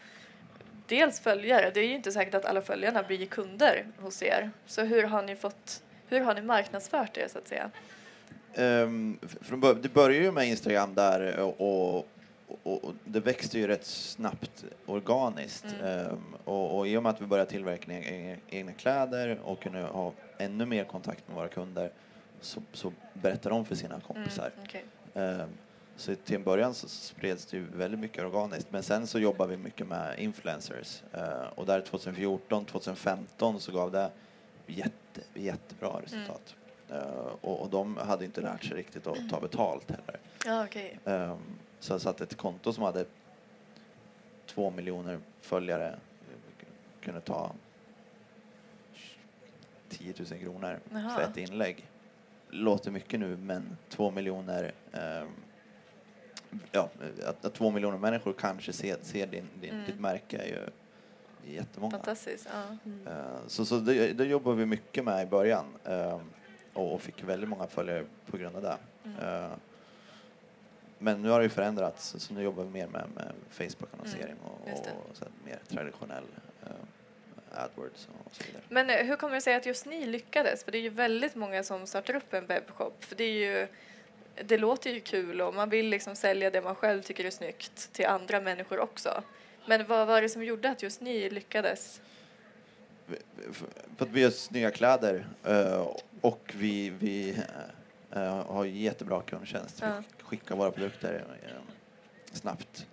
dels 0.86 1.20
följare? 1.20 1.70
Det 1.74 1.80
är 1.80 1.86
ju 1.86 1.94
inte 1.94 2.12
säkert 2.12 2.34
att 2.34 2.44
alla 2.44 2.62
följarna 2.62 3.02
blir 3.02 3.26
kunder 3.26 3.86
hos 3.98 4.22
er. 4.22 4.50
Så 4.66 4.82
hur 4.82 5.02
har 5.02 5.22
ni 5.22 5.36
fått, 5.36 5.82
hur 6.08 6.20
har 6.20 6.34
ni 6.34 6.42
marknadsfört 6.42 7.14
det 7.14 7.32
så 7.32 7.38
att 7.38 7.48
säga? 7.48 7.70
Um, 8.56 9.18
från 9.40 9.60
det 9.60 9.94
börjar 9.94 10.22
ju 10.22 10.32
med 10.32 10.48
Instagram 10.48 10.94
där 10.94 11.40
och, 11.40 11.60
och, 11.60 12.08
och, 12.62 12.84
och 12.84 12.94
det 13.04 13.20
växte 13.20 13.58
ju 13.58 13.66
rätt 13.66 13.84
snabbt 13.86 14.64
organiskt. 14.86 15.66
Ehm, 15.84 16.34
och, 16.44 16.78
och 16.78 16.88
i 16.88 16.96
och 16.96 17.02
med 17.02 17.10
att 17.10 17.20
vi 17.20 17.26
började 17.26 17.50
tillverka 17.50 17.92
egna, 17.92 18.36
egna 18.48 18.72
kläder 18.72 19.38
och 19.44 19.60
kunde 19.60 19.82
ha 19.82 20.12
ännu 20.38 20.66
mer 20.66 20.84
kontakt 20.84 21.28
med 21.28 21.36
våra 21.36 21.48
kunder 21.48 21.90
så, 22.40 22.62
så 22.72 22.92
berättar 23.12 23.50
de 23.50 23.64
för 23.64 23.74
sina 23.74 24.00
kompisar. 24.00 24.50
Mm, 24.56 24.64
okej. 24.64 24.84
Ehm, 25.14 25.48
så 25.96 26.14
till 26.14 26.36
en 26.36 26.42
början 26.42 26.74
så 26.74 26.88
spreds 26.88 27.46
det 27.46 27.56
ju 27.56 27.64
väldigt 27.64 28.00
mycket 28.00 28.24
organiskt. 28.24 28.68
Men 28.70 28.82
sen 28.82 29.06
så 29.06 29.18
jobbar 29.18 29.46
vi 29.46 29.56
mycket 29.56 29.86
med 29.86 30.18
influencers. 30.18 31.02
Ehm, 31.12 31.48
och 31.54 31.66
där 31.66 31.80
2014, 31.80 32.64
2015 32.64 33.60
så 33.60 33.72
gav 33.72 33.90
det 33.90 34.10
jätte, 34.66 35.20
jättebra 35.34 36.00
resultat. 36.02 36.54
Ehm, 36.90 36.98
och, 37.40 37.62
och 37.62 37.70
de 37.70 37.96
hade 37.96 38.24
inte 38.24 38.40
lärt 38.40 38.64
sig 38.64 38.76
riktigt 38.76 39.06
att 39.06 39.30
ta 39.30 39.40
betalt 39.40 39.90
heller. 39.90 40.20
Ja, 40.44 40.64
okej. 40.64 40.98
Ehm, 41.04 41.38
så 41.80 41.98
så 41.98 42.08
att 42.08 42.20
ett 42.20 42.36
konto 42.36 42.72
som 42.72 42.84
hade 42.84 43.04
två 44.46 44.70
miljoner 44.70 45.18
följare 45.40 45.88
eh, 45.88 46.66
kunde 47.00 47.20
ta 47.20 47.52
10 49.88 50.14
000 50.30 50.40
kronor 50.40 50.80
Jaha. 50.92 51.16
för 51.16 51.22
ett 51.22 51.36
inlägg. 51.36 51.88
Låter 52.48 52.90
mycket 52.90 53.20
nu, 53.20 53.36
men 53.36 53.76
två 53.88 54.10
miljoner 54.10 54.72
ehm, 54.92 55.28
Ja, 56.72 56.88
att, 57.26 57.44
att 57.44 57.54
två 57.54 57.70
miljoner 57.70 57.98
människor 57.98 58.32
kanske 58.32 58.72
ser, 58.72 58.96
ser 59.02 59.26
din, 59.26 59.48
din, 59.60 59.70
Mm. 59.70 59.86
ditt 59.86 60.00
märke 60.00 60.36
är 60.38 60.46
ju 60.46 60.60
jättemånga. 61.54 61.90
Fantastiskt. 61.90 62.48
Ja. 62.52 62.90
Eh, 63.12 63.16
Så, 63.46 63.64
så 63.64 63.76
det, 63.78 64.12
det 64.12 64.24
jobbar 64.24 64.52
vi 64.52 64.66
mycket 64.66 65.04
med 65.04 65.22
i 65.22 65.26
början 65.30 65.64
eh, 65.84 66.20
och, 66.72 66.94
och 66.94 67.02
fick 67.02 67.24
väldigt 67.24 67.48
många 67.48 67.66
följare 67.66 68.04
på 68.26 68.36
grund 68.36 68.56
av 68.56 68.62
det. 68.62 68.76
Mm. 69.04 69.18
Eh, 69.44 69.50
Men 70.98 71.22
nu 71.22 71.28
har 71.28 71.38
det 71.38 71.44
ju 71.44 71.50
förändrats 71.50 72.14
så 72.18 72.34
nu 72.34 72.42
jobbar 72.42 72.64
vi 72.64 72.70
mer 72.70 72.86
med, 72.86 73.04
med 73.14 73.32
Facebook-annonsering 73.50 74.36
och, 74.44 74.68
Mm, 74.68 74.80
det. 74.84 74.90
och 75.10 75.16
så 75.16 75.24
mer 75.44 75.58
traditionell 75.68 76.24
AdWords 77.52 78.08
och 78.26 78.34
så 78.34 78.42
vidare. 78.46 78.62
Men 78.68 79.06
hur 79.06 79.16
kommer 79.16 79.34
det 79.34 79.40
sig 79.40 79.54
att 79.54 79.66
just 79.66 79.86
ni 79.86 80.06
lyckades? 80.06 80.64
För 80.64 80.72
det 80.72 80.78
är 80.78 80.82
ju 80.82 80.88
väldigt 80.88 81.34
många 81.34 81.62
som 81.62 81.86
startar 81.86 82.14
upp 82.16 82.34
en 82.34 82.46
webbshop. 82.46 83.04
För 83.04 83.16
det 83.16 83.24
är 83.24 83.32
ju, 83.60 83.66
det 84.42 84.58
låter 84.58 84.90
ju 84.90 85.00
kul 85.00 85.40
och 85.40 85.54
man 85.54 85.68
vill 85.68 85.88
liksom 85.88 86.16
sälja 86.16 86.50
det 86.50 86.60
man 86.60 86.74
själv 86.74 87.02
tycker 87.02 87.24
är 87.24 87.30
snyggt 87.30 87.92
till 87.92 88.06
andra 88.06 88.40
människor 88.40 88.78
också. 88.78 89.22
Men 89.66 89.86
vad 89.86 90.06
var 90.06 90.22
det 90.22 90.28
som 90.28 90.44
gjorde 90.44 90.70
att 90.70 90.82
just 90.82 91.00
ni 91.00 91.30
lyckades? 91.30 92.00
För 93.96 94.04
att 94.04 94.10
vi 94.10 94.24
har 94.24 94.30
snygga 94.30 94.70
kläder 94.70 95.26
eh, 95.44 95.88
och 96.20 96.54
vi, 96.54 96.90
vi 96.90 97.42
eh, 98.10 98.46
har 98.46 98.64
jättebra 98.64 99.22
kundtjänst. 99.22 99.82
Vi 99.82 100.24
skickar 100.24 100.56
våra 100.56 100.70
produkter 100.70 101.24
eh, 101.42 101.50
snabbt 102.32 102.86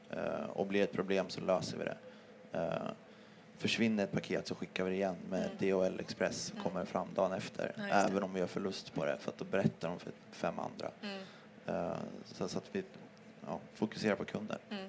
och 0.53 0.65
blir 0.65 0.83
ett 0.83 0.91
problem 0.91 1.29
så 1.29 1.41
löser 1.41 1.77
vi 1.77 1.83
det. 1.83 1.97
Försvinner 3.61 4.03
ett 4.03 4.11
paket 4.11 4.47
så 4.47 4.55
skickar 4.55 4.83
vi 4.83 4.89
det 4.89 4.95
igen 4.95 5.15
med 5.29 5.39
Mm. 5.61 5.79
DHL 5.79 5.99
Express 5.99 6.51
Mm. 6.51 6.63
kommer 6.63 6.85
fram 6.85 7.07
dagen 7.15 7.33
efter. 7.33 7.71
Ja, 7.77 7.83
även 7.83 8.23
om 8.23 8.33
vi 8.33 8.39
har 8.39 8.47
förlust 8.47 8.93
på 8.93 9.05
det 9.05 9.17
för 9.19 9.31
att 9.31 9.37
då 9.37 9.45
berättar 9.45 9.89
de 9.89 9.99
för 9.99 10.11
fem 10.31 10.59
andra. 10.59 10.91
Mm. 11.01 11.21
Eh, 11.67 11.97
så, 12.25 12.47
så 12.47 12.57
att 12.57 12.63
vi 12.71 12.83
ja, 13.47 13.59
fokuserar 13.73 14.15
på 14.15 14.25
kunden. 14.25 14.57
Mm. 14.69 14.85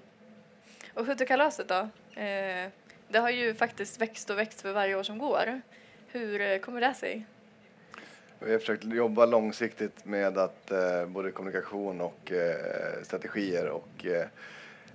Och 0.95 1.07
Huttukalaset 1.07 1.69
då? 1.69 1.89
Eh, 2.21 2.69
det 3.09 3.19
har 3.19 3.31
ju 3.31 3.55
faktiskt 3.55 4.01
växt 4.01 4.31
och 4.31 4.39
växt 4.39 4.61
för 4.61 4.73
varje 4.73 4.95
år 4.97 5.03
som 5.03 5.19
går. 5.19 5.61
Hur 6.07 6.41
eh, 6.41 6.59
kommer 6.59 6.81
det 6.81 6.95
sig? 6.95 7.27
Vi 8.39 8.53
har 8.53 8.59
försökt 8.59 8.85
jobba 8.85 9.27
långsiktigt 9.27 10.05
med 10.05 10.39
att 10.39 10.71
eh, 10.71 11.07
både 11.07 11.31
kommunikation 11.31 12.01
och 12.01 12.33
eh, 12.33 13.03
strategier 13.03 13.69
och 13.69 14.07
eh, 14.07 14.27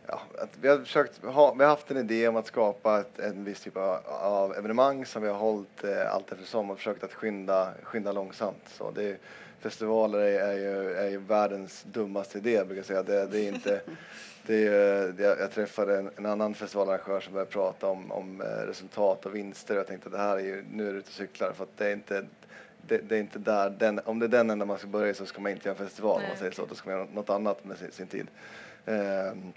ja, 0.07 0.21
vi 0.61 0.67
har 0.67 0.77
försökt 0.77 1.23
ha, 1.23 1.53
vi 1.53 1.63
har 1.63 1.69
haft 1.69 1.91
en 1.91 1.97
idé 1.97 2.27
om 2.27 2.35
att 2.35 2.47
skapa 2.47 2.99
ett, 2.99 3.19
en 3.19 3.43
viss 3.43 3.61
typ 3.61 3.77
av, 3.77 3.99
av 4.07 4.55
evenemang 4.55 5.05
som 5.05 5.21
vi 5.21 5.27
har 5.27 5.37
hållit 5.37 5.83
eh, 5.83 6.13
allt 6.13 6.31
eftersom 6.31 6.71
och 6.71 6.77
försökt 6.77 7.03
att 7.03 7.13
skynda, 7.13 7.73
skynda 7.83 8.11
långsamt. 8.11 8.63
Så 8.67 8.91
det, 8.91 9.03
är- 9.03 9.17
festivaler 9.59 10.19
är, 10.19 10.39
är, 10.39 10.53
ju, 10.57 10.93
är 10.93 11.09
ju 11.09 11.17
världens 11.17 11.83
dummaste 11.83 12.37
idé 12.37 12.63
brukar 12.63 12.75
jag 12.75 12.85
säga. 12.85 13.03
Det, 13.03 13.25
det 13.25 13.39
är 13.39 13.47
inte 13.47 13.81
det 14.45 14.67
är, 14.67 15.07
det, 15.07 15.23
jag 15.23 15.51
träffade 15.51 15.97
en, 15.97 16.09
en 16.15 16.25
annan 16.25 16.53
festivalarrangör 16.53 17.19
som 17.19 17.33
började 17.33 17.51
prata 17.51 17.87
om, 17.87 18.11
om 18.11 18.41
eh, 18.41 18.45
resultat 18.45 19.25
och 19.25 19.35
vinster 19.35 19.73
och 19.73 19.79
jag 19.79 19.87
tänkte 19.87 20.07
att 20.07 20.13
det 20.13 20.19
här 20.19 20.37
är 20.37 20.41
ju, 20.41 20.65
nu 20.71 20.89
är 20.89 20.93
du 20.93 20.99
ute 20.99 21.07
och 21.07 21.13
cyklar 21.13 21.51
för 21.51 21.63
att 21.63 21.77
det 21.77 21.87
är 21.87 21.93
inte 21.93 22.25
det, 22.87 22.97
det 22.97 23.15
är 23.15 23.19
inte 23.19 23.39
där, 23.39 23.69
den, 23.69 23.99
om 24.05 24.19
det 24.19 24.25
är 24.25 24.29
den 24.29 24.49
enda 24.49 24.65
man 24.65 24.77
ska 24.77 24.87
börja 24.87 25.09
i 25.09 25.13
så 25.13 25.25
ska 25.25 25.41
man 25.41 25.51
inte 25.51 25.69
göra 25.69 25.77
en 25.79 25.85
festival 25.87 26.15
om 26.15 26.21
Nej, 26.21 26.29
man 26.29 26.37
säger 26.37 26.51
så, 26.51 26.61
okej. 26.61 26.69
då 26.69 26.75
ska 26.75 26.89
man 26.89 26.97
göra 26.99 27.07
något 27.13 27.29
annat 27.29 27.65
med 27.65 27.77
sin, 27.77 27.91
sin 27.91 28.07
tid. 28.07 28.27
Ehm, 28.85 29.53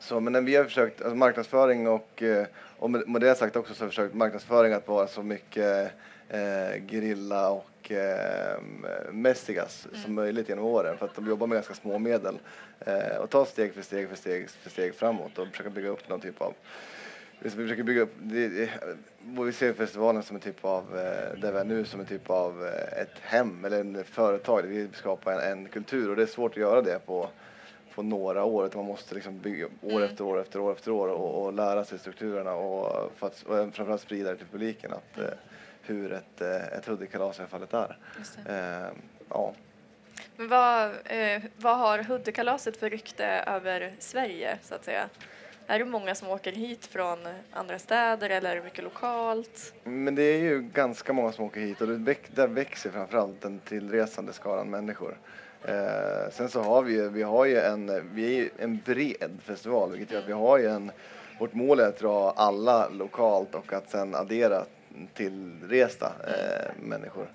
så, 0.00 0.20
men 0.20 0.44
vi 0.44 0.56
har 0.56 0.64
försökt, 0.64 1.02
alltså 1.02 1.16
marknadsföring 1.16 1.88
och, 1.88 2.22
eh, 2.22 2.46
och 2.78 2.90
med, 2.90 3.20
det 3.20 3.34
sagt 3.34 3.56
också 3.56 3.74
så 3.74 3.82
har 3.82 3.86
vi 3.86 3.90
försökt 3.90 4.14
marknadsföring 4.14 4.72
att 4.72 4.88
vara 4.88 5.06
så 5.06 5.22
mycket 5.22 5.92
eh, 6.28 6.76
grilla 6.76 7.50
och 7.50 7.92
eh, 7.92 8.60
mässigas 9.12 9.86
Mm. 9.90 10.02
som 10.02 10.14
möjligt 10.14 10.48
genom 10.48 10.64
åren 10.64 10.96
för 10.98 11.06
att 11.06 11.14
de 11.14 11.26
jobbar 11.26 11.46
med 11.46 11.56
ganska 11.56 11.74
små 11.74 11.98
medel 11.98 12.38
eh, 12.80 13.16
och 13.16 13.30
ta 13.30 13.44
steg 13.44 13.74
för 13.74 13.82
steg 13.82 14.08
för 14.08 14.16
steg 14.16 14.50
för 14.50 14.70
steg 14.70 14.94
framåt 14.94 15.38
och 15.38 15.48
försöka 15.48 15.70
bygga 15.70 15.88
upp 15.88 16.08
någon 16.08 16.20
typ 16.20 16.40
av 16.40 16.54
vi 17.42 17.50
försöker 17.50 17.82
bygga 17.82 18.00
upp, 18.00 18.14
det, 18.18 18.48
det, 18.48 18.70
vi 19.44 19.52
ser 19.52 19.72
festivalen 19.72 20.22
som 20.22 20.36
en 20.36 20.42
typ 20.42 20.64
av, 20.64 20.98
eh, 20.98 21.40
där 21.40 21.52
vi 21.52 21.58
är 21.58 21.64
nu, 21.64 21.84
som 21.84 22.00
en 22.00 22.06
typ 22.06 22.30
av 22.30 22.66
eh, 22.66 23.02
ett 23.02 23.18
hem 23.22 23.64
eller 23.64 23.80
en 23.80 24.04
företag. 24.04 24.62
Vi 24.62 24.76
vill 24.78 24.94
skapa 24.94 25.34
en, 25.34 25.52
en 25.52 25.68
kultur 25.68 26.10
och 26.10 26.16
det 26.16 26.22
är 26.22 26.26
svårt 26.26 26.50
att 26.50 26.56
göra 26.56 26.82
det 26.82 27.06
på, 27.06 27.28
på 27.94 28.02
några 28.02 28.44
år. 28.44 28.66
Utan 28.66 28.78
man 28.78 28.88
måste 28.88 29.14
liksom 29.14 29.38
bygga 29.40 29.66
år 29.66 29.90
Mm. 29.90 30.02
efter 30.02 30.24
år 30.24 30.40
efter 30.40 30.60
år 30.60 30.72
efter 30.72 30.90
år 30.90 31.08
och, 31.08 31.44
och 31.44 31.52
lära 31.52 31.84
sig 31.84 31.98
strukturerna 31.98 32.54
och, 32.54 33.12
för 33.16 33.26
att, 33.26 33.42
och 33.42 33.74
framförallt 33.74 34.02
sprida 34.02 34.30
det 34.30 34.36
till 34.36 34.46
publiken 34.46 34.92
att, 34.92 35.18
eh, 35.18 35.24
hur 35.82 36.12
ett, 36.12 36.40
eh, 36.40 36.78
ett 36.78 36.86
Hudik-kalas 36.86 37.36
i 37.36 37.42
det 37.42 37.42
här 37.42 37.48
fallet 37.68 37.74
är. 37.74 37.98
Eh, 38.48 38.92
ja. 39.28 39.54
Men 40.36 40.48
vad, 40.48 40.84
eh, 41.04 41.42
vad 41.56 41.78
har 41.78 41.98
Huddekalaset 41.98 42.76
för 42.76 42.90
rykte 42.90 43.26
över 43.26 43.94
Sverige, 43.98 44.58
så 44.62 44.74
att 44.74 44.84
säga? 44.84 45.08
Är 45.66 45.78
det 45.78 45.84
många 45.84 46.14
som 46.14 46.28
åker 46.28 46.52
hit 46.52 46.86
från 46.86 47.18
andra 47.52 47.78
städer 47.78 48.30
eller 48.30 48.50
är 48.50 48.56
det 48.56 48.62
mycket 48.62 48.84
lokalt? 48.84 49.74
Men 49.84 50.14
det 50.14 50.22
är 50.22 50.38
ju 50.38 50.60
ganska 50.62 51.12
många 51.12 51.32
som 51.32 51.44
åker 51.44 51.60
hit 51.60 51.80
och 51.80 51.88
det 51.88 52.16
där 52.34 52.48
växer 52.48 52.90
framförallt 52.90 53.40
den 53.40 53.58
tillresande 53.58 54.32
skaran 54.32 54.70
människor. 54.70 55.18
Eh, 55.64 56.30
sen 56.30 56.48
så 56.48 56.62
har 56.62 56.82
vi 56.82 56.92
ju, 56.92 57.08
vi 57.08 57.22
har 57.22 57.44
ju 57.44 57.60
en, 57.60 58.10
vi 58.14 58.40
är 58.40 58.50
en 58.58 58.80
bred 58.84 59.38
festival 59.44 59.90
vilket 59.90 60.10
gör 60.10 60.18
att 60.18 60.28
vi 60.28 60.32
har 60.32 60.58
ju 60.58 60.66
en, 60.66 60.92
vårt 61.38 61.54
mål 61.54 61.80
är 61.80 61.86
att 61.86 61.98
dra 61.98 62.30
alla 62.30 62.88
lokalt 62.88 63.54
och 63.54 63.72
att 63.72 63.90
sen 63.90 64.14
addera 64.14 64.64
tillresta 65.14 66.12
eh, 66.26 66.72
människor. 66.82 67.32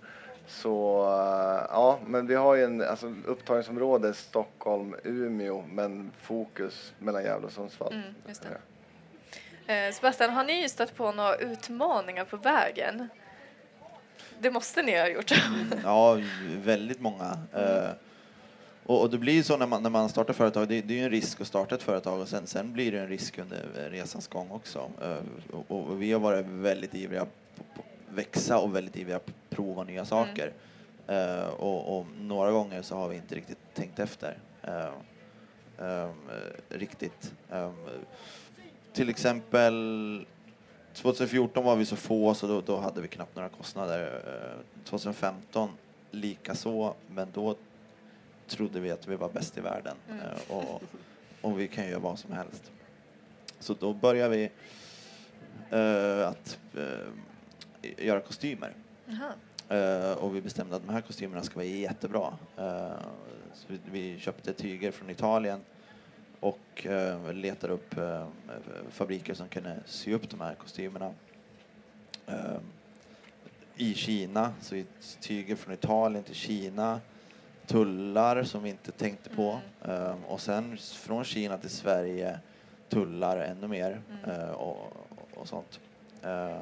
Så 0.48 1.04
eh, 1.04 1.66
ja, 1.70 2.00
men 2.08 2.28
vi 2.28 2.36
har 2.36 2.56
ju 2.56 2.64
en 2.64 2.82
alltså, 2.82 3.14
upptagningsområde 3.26 4.14
Stockholm, 4.14 4.96
Umeå 5.04 5.64
men 5.72 6.12
fokus 6.22 6.94
mellan 7.00 7.24
Gävle 7.24 7.46
och 7.46 7.52
Sundsvall. 7.52 7.94
Mm, 7.94 8.16
just 8.28 8.42
det. 8.42 8.50
Ja. 8.52 9.74
Eh, 9.74 9.94
Sebastian, 9.94 10.30
har 10.30 10.44
ni 10.44 10.70
stött 10.70 10.96
på 10.96 11.12
några 11.12 11.36
utmaningar 11.36 12.26
på 12.26 12.38
vägen? 12.38 13.08
Det 14.40 14.52
måste 14.52 14.82
ni 14.82 15.00
ha 15.00 15.08
gjort. 15.08 15.32
Ja, 15.84 16.20
väldigt 16.58 17.00
många. 17.00 17.38
Eh, 17.54 17.90
och, 18.86 19.02
och 19.02 19.10
det 19.10 19.18
blir 19.18 19.34
ju 19.34 19.44
så 19.44 19.58
när 19.58 19.68
man, 19.68 19.84
när 19.84 19.90
man 19.90 20.10
startar 20.10 20.34
företag, 20.34 20.68
det, 20.68 20.82
det 20.82 20.94
är 20.94 20.98
ju 20.98 21.04
en 21.04 21.10
risk 21.10 21.42
att 21.42 21.48
starta 21.48 21.76
ett 21.76 21.84
företag 21.84 22.22
och 22.22 22.28
sen, 22.28 22.48
sen 22.48 22.74
blir 22.74 22.92
det 22.92 23.00
en 23.00 23.08
risk 23.08 23.38
under 23.38 23.90
resans 23.90 24.28
gång 24.28 24.52
också. 24.52 24.90
Eh, 25.02 25.18
och, 25.52 25.90
och 25.90 26.02
vi 26.02 26.12
har 26.12 26.20
varit 26.20 26.46
väldigt 26.46 26.96
ivriga 26.96 27.22
att 27.22 27.62
växa 28.10 28.60
och 28.60 28.76
väldigt 28.76 28.96
ivriga 28.96 29.16
att 29.16 29.32
prova 29.50 29.84
nya 29.84 30.06
saker. 30.06 30.54
Eh, 31.08 31.48
och, 31.48 32.00
och 32.00 32.06
några 32.20 32.52
gånger 32.52 32.82
så 32.82 32.96
har 32.96 33.10
vi 33.10 33.16
inte 33.16 33.36
riktigt 33.36 33.58
tänkt 33.74 34.00
efter. 34.00 34.38
Eh, 34.64 36.10
riktigt. 36.70 37.34
Till 38.94 39.10
exempel 39.10 40.26
2014 40.94 41.64
var 41.64 41.76
vi 41.76 41.86
så 41.86 41.96
få 41.96 42.34
så 42.34 42.48
då, 42.48 42.62
då 42.62 42.78
hade 42.78 43.02
vi 43.02 43.08
knappt 43.08 43.36
några 43.36 43.50
kostnader. 43.50 44.22
Eh, 44.28 44.84
2015 44.84 45.70
lika 46.12 46.56
så, 46.56 46.94
men 47.08 47.28
då 47.34 47.56
trodde 48.48 48.80
vi 48.80 48.92
att 48.92 49.08
vi 49.08 49.16
var 49.16 49.30
bäst 49.30 49.58
i 49.58 49.62
världen 49.62 49.96
Mm. 50.10 50.20
eh, 50.20 50.52
och, 50.58 50.82
och 51.42 51.60
vi 51.60 51.68
kan 51.68 51.88
göra 51.88 52.00
vad 52.00 52.20
som 52.20 52.32
helst. 52.32 52.72
Så 53.60 53.74
då 53.74 53.94
började 53.94 54.38
vi 54.38 54.52
eh, 55.70 56.28
att 56.28 56.60
eh, 56.78 58.06
göra 58.06 58.20
kostymer. 58.20 58.74
Eh, 59.70 60.12
och 60.12 60.36
vi 60.36 60.42
bestämde 60.42 60.76
att 60.76 60.86
de 60.88 60.94
här 60.94 61.02
kostymerna 61.02 61.44
ska 61.44 61.56
vara 61.56 61.66
jättebra. 61.66 62.38
Så 63.54 63.66
vi, 63.68 63.80
vi 63.92 64.20
köpte 64.20 64.54
tyger 64.54 64.92
från 64.92 65.10
Italien 65.10 65.60
och 66.40 66.88
letade 67.34 67.74
upp 67.74 67.96
fabriker 68.90 69.34
som 69.34 69.48
kunde 69.48 69.80
sy 69.86 70.14
upp 70.14 70.30
de 70.30 70.42
här 70.42 70.56
kostymerna. 70.56 71.14
I 73.76 73.94
Kina, 73.94 74.54
så 74.62 74.76
vi 74.76 74.86
tyger 75.20 75.56
från 75.56 75.74
Italien 75.74 76.24
till 76.24 76.36
Kina. 76.36 77.00
Tullar 77.68 78.44
som 78.44 78.64
vi 78.64 78.70
inte 78.70 78.92
tänkte 78.92 79.30
på. 79.30 79.60
Eh, 79.86 80.16
och 80.28 80.42
sen 80.42 80.78
från 80.78 81.24
Kina 81.24 81.58
till 81.58 81.70
Sverige 81.70 82.40
tullar 82.90 83.38
ännu 83.38 83.68
mer 83.68 84.02
Mm. 84.10 84.40
eh, 84.40 84.50
och, 84.50 84.94
och 85.34 85.48
sånt. 85.48 85.80
Eh, 86.24 86.58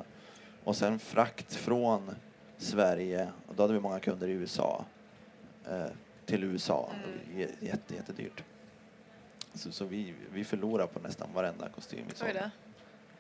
och 0.64 0.76
sen 0.76 1.00
frakt 1.00 1.56
från 1.56 2.16
Sverige, 2.58 3.28
och 3.48 3.56
då 3.56 3.64
hade 3.64 3.74
vi 3.74 3.80
många 3.80 4.00
kunder 4.00 4.28
i 4.28 4.32
USA, 4.32 4.86
eh, 5.70 5.86
till 6.26 6.44
USA. 6.44 6.90
Mm. 6.94 7.50
Jätte, 7.60 7.96
jättedyrt. 7.96 8.44
Så, 9.54 9.72
så 9.72 9.86
vi, 9.86 10.14
vi 10.34 10.44
förlorar 10.44 10.88
på 10.88 11.00
nästan 11.00 11.30
varenda 11.34 11.70
kostym 11.70 12.06
vi 12.10 12.16
sålde. 12.16 12.52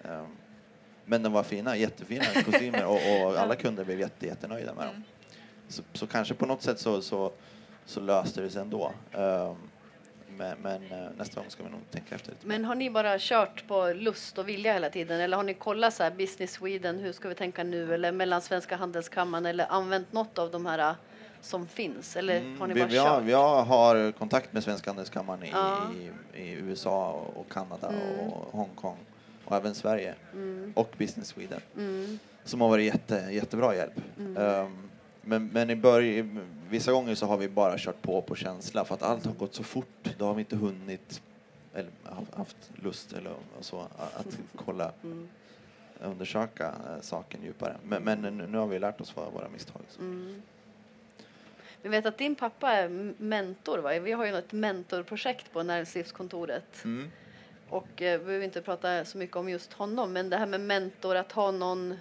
Ehm, 0.03 0.25
men 1.05 1.23
de 1.23 1.33
var 1.33 1.43
fina, 1.43 1.77
jättefina 1.77 2.23
kostymer 2.45 2.85
och, 2.85 3.25
och 3.27 3.37
alla 3.37 3.55
kunder 3.55 3.83
blev 3.85 3.99
jätte, 3.99 4.25
jättenöjda 4.25 4.73
med 4.73 4.85
dem. 4.85 4.95
Mm. 4.95 5.03
Så, 5.67 5.83
så 5.93 6.07
kanske 6.07 6.33
på 6.33 6.45
något 6.45 6.61
sätt 6.61 6.79
så, 6.79 7.01
så, 7.01 7.31
så 7.85 7.99
löste 7.99 8.41
det 8.41 8.49
sig 8.49 8.61
ändå. 8.61 8.91
Ehm, 9.13 9.55
men 10.37 10.57
men 10.61 10.91
eh, 10.91 11.07
nästa 11.17 11.41
gång 11.41 11.49
ska 11.49 11.63
vi 11.63 11.69
nog 11.69 11.79
tänka 11.91 12.15
efter 12.15 12.29
lite. 12.31 12.47
Men 12.47 12.65
har 12.65 12.75
ni 12.75 12.89
bara 12.89 13.15
kört 13.19 13.67
på 13.67 13.93
lust 13.95 14.37
och 14.37 14.49
vilja 14.49 14.73
hela 14.73 14.89
tiden 14.89 15.19
eller 15.21 15.37
har 15.37 15.43
ni 15.43 15.53
kollat 15.53 15.93
så 15.93 16.03
här 16.03 16.11
Business 16.11 16.51
Sweden, 16.51 16.99
hur 16.99 17.11
ska 17.11 17.29
vi 17.29 17.35
tänka 17.35 17.63
nu 17.63 17.93
eller 17.93 18.11
Mellansvenska 18.11 18.75
handelskammaren 18.75 19.45
eller 19.45 19.65
använt 19.71 20.13
något 20.13 20.37
av 20.39 20.51
de 20.51 20.65
här 20.65 20.79
äh, 20.79 20.95
som 21.41 21.67
finns 21.67 22.15
eller 22.15 22.33
har 22.59 22.67
ni 22.67 22.73
Mm, 22.73 22.77
bara 22.79 22.87
vi, 22.87 22.97
kört? 22.97 23.23
vi 23.23 23.33
har, 23.33 23.63
har 23.63 24.11
kontakt 24.11 24.53
med 24.53 24.63
Svenska 24.63 24.89
Handelskammaren 24.89 25.43
i, 25.43 25.49
Ja. 25.53 25.77
i, 26.35 26.41
i 26.43 26.51
USA 26.53 27.11
och, 27.35 27.49
Kanada 27.51 27.87
Mm. 27.89 28.19
och 28.29 28.51
Hongkong 28.51 28.97
och 29.45 29.55
även 29.55 29.75
Sverige 29.75 30.13
Mm, 30.33 30.73
och 30.75 30.89
Business 30.97 31.27
Sweden 31.27 31.61
mm, 31.77 32.19
som 32.43 32.61
har 32.61 32.69
varit 32.69 32.85
jätte, 32.85 33.27
jättebra 33.31 33.75
hjälp. 33.75 33.93
Mm. 34.17 34.89
Men, 35.25 35.47
men 35.47 35.69
i 35.69 35.75
början, 35.75 36.39
vissa 36.69 36.91
gånger 36.91 37.15
så 37.15 37.25
har 37.25 37.37
vi 37.37 37.49
bara 37.49 37.77
kört 37.77 38.01
på 38.01 38.21
på 38.21 38.35
känsla 38.35 38.85
för 38.85 38.95
att 38.95 39.03
allt 39.03 39.25
har 39.25 39.33
gått 39.33 39.55
så 39.55 39.63
fort. 39.63 40.15
Då 40.17 40.25
har 40.25 40.33
vi 40.33 40.39
inte 40.39 40.55
hunnit 40.55 41.21
eller 41.73 41.91
haft- 42.35 42.71
lust 42.75 43.13
eller 43.13 43.33
så 43.59 43.79
att 44.15 44.37
kolla 44.55 44.91
mm. 45.03 45.29
undersöka 46.03 46.67
eh, 46.67 47.01
saken 47.01 47.43
djupare. 47.43 47.77
Men, 47.83 48.03
men 48.03 48.21
nu, 48.37 48.57
har 48.57 48.67
vi 48.67 48.79
lärt 48.79 49.01
oss 49.01 49.17
våra, 49.17 49.29
våra 49.29 49.49
misstag. 49.49 49.81
Mm. 49.99 50.41
Vi 51.81 51.89
vet 51.89 52.05
att 52.05 52.17
din 52.17 52.35
pappa 52.35 52.71
är 52.71 53.13
mentor, 53.17 53.77
va? 53.77 53.99
Vi 53.99 54.11
har 54.11 54.25
ju 54.25 54.37
ett 54.37 54.51
mentorprojekt 54.51 55.53
på 55.53 55.63
Näringslivskontoret. 55.63 56.83
Mm. 56.83 57.11
Och 57.69 58.01
eh, 58.01 58.19
vi 58.19 58.25
behöver 58.25 58.45
inte 58.45 58.61
prata 58.61 59.05
så 59.05 59.17
mycket 59.17 59.35
om 59.35 59.49
just 59.49 59.73
honom, 59.73 60.13
men 60.13 60.29
det 60.29 60.37
här 60.37 60.45
med 60.45 60.61
mentor, 60.61 61.15
att 61.15 61.31
ha 61.31 61.51
någon, 61.51 61.97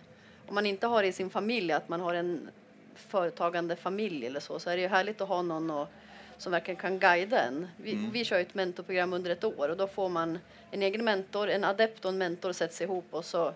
om 0.49 0.55
man 0.55 0.67
inte 0.67 0.87
har 0.87 1.02
det 1.02 1.09
i 1.09 1.12
sin 1.12 1.31
familj, 1.31 1.73
att 1.73 1.88
man 1.88 2.00
har 2.00 2.14
en 2.14 2.49
företagande 2.95 3.77
familj 3.77 4.27
eller 4.27 4.41
så, 4.41 4.59
så 4.59 4.71
är 4.71 4.77
det 4.77 4.83
ju 4.83 4.89
härligt 4.89 5.21
att 5.21 5.29
ha 5.29 5.43
någon 5.43 5.71
och, 5.71 5.89
som 6.37 6.53
verkligen 6.53 6.81
kan 6.81 6.99
guida 6.99 7.43
en. 7.43 7.69
Vi, 7.77 7.93
Mm. 7.93 8.11
vi 8.11 8.25
kör 8.25 8.41
ett 8.41 8.55
mentorprogram 8.55 9.13
under 9.13 9.31
ett 9.31 9.45
år 9.45 9.69
och 9.69 9.77
då 9.77 9.87
får 9.87 10.09
man 10.09 10.39
en 10.71 10.83
egen 10.83 11.05
mentor, 11.05 11.49
en 11.49 11.65
adept 11.65 12.05
och 12.05 12.11
en 12.11 12.19
mentor 12.19 12.53
sätts 12.53 12.81
ihop 12.81 13.07
och 13.11 13.25
så 13.25 13.53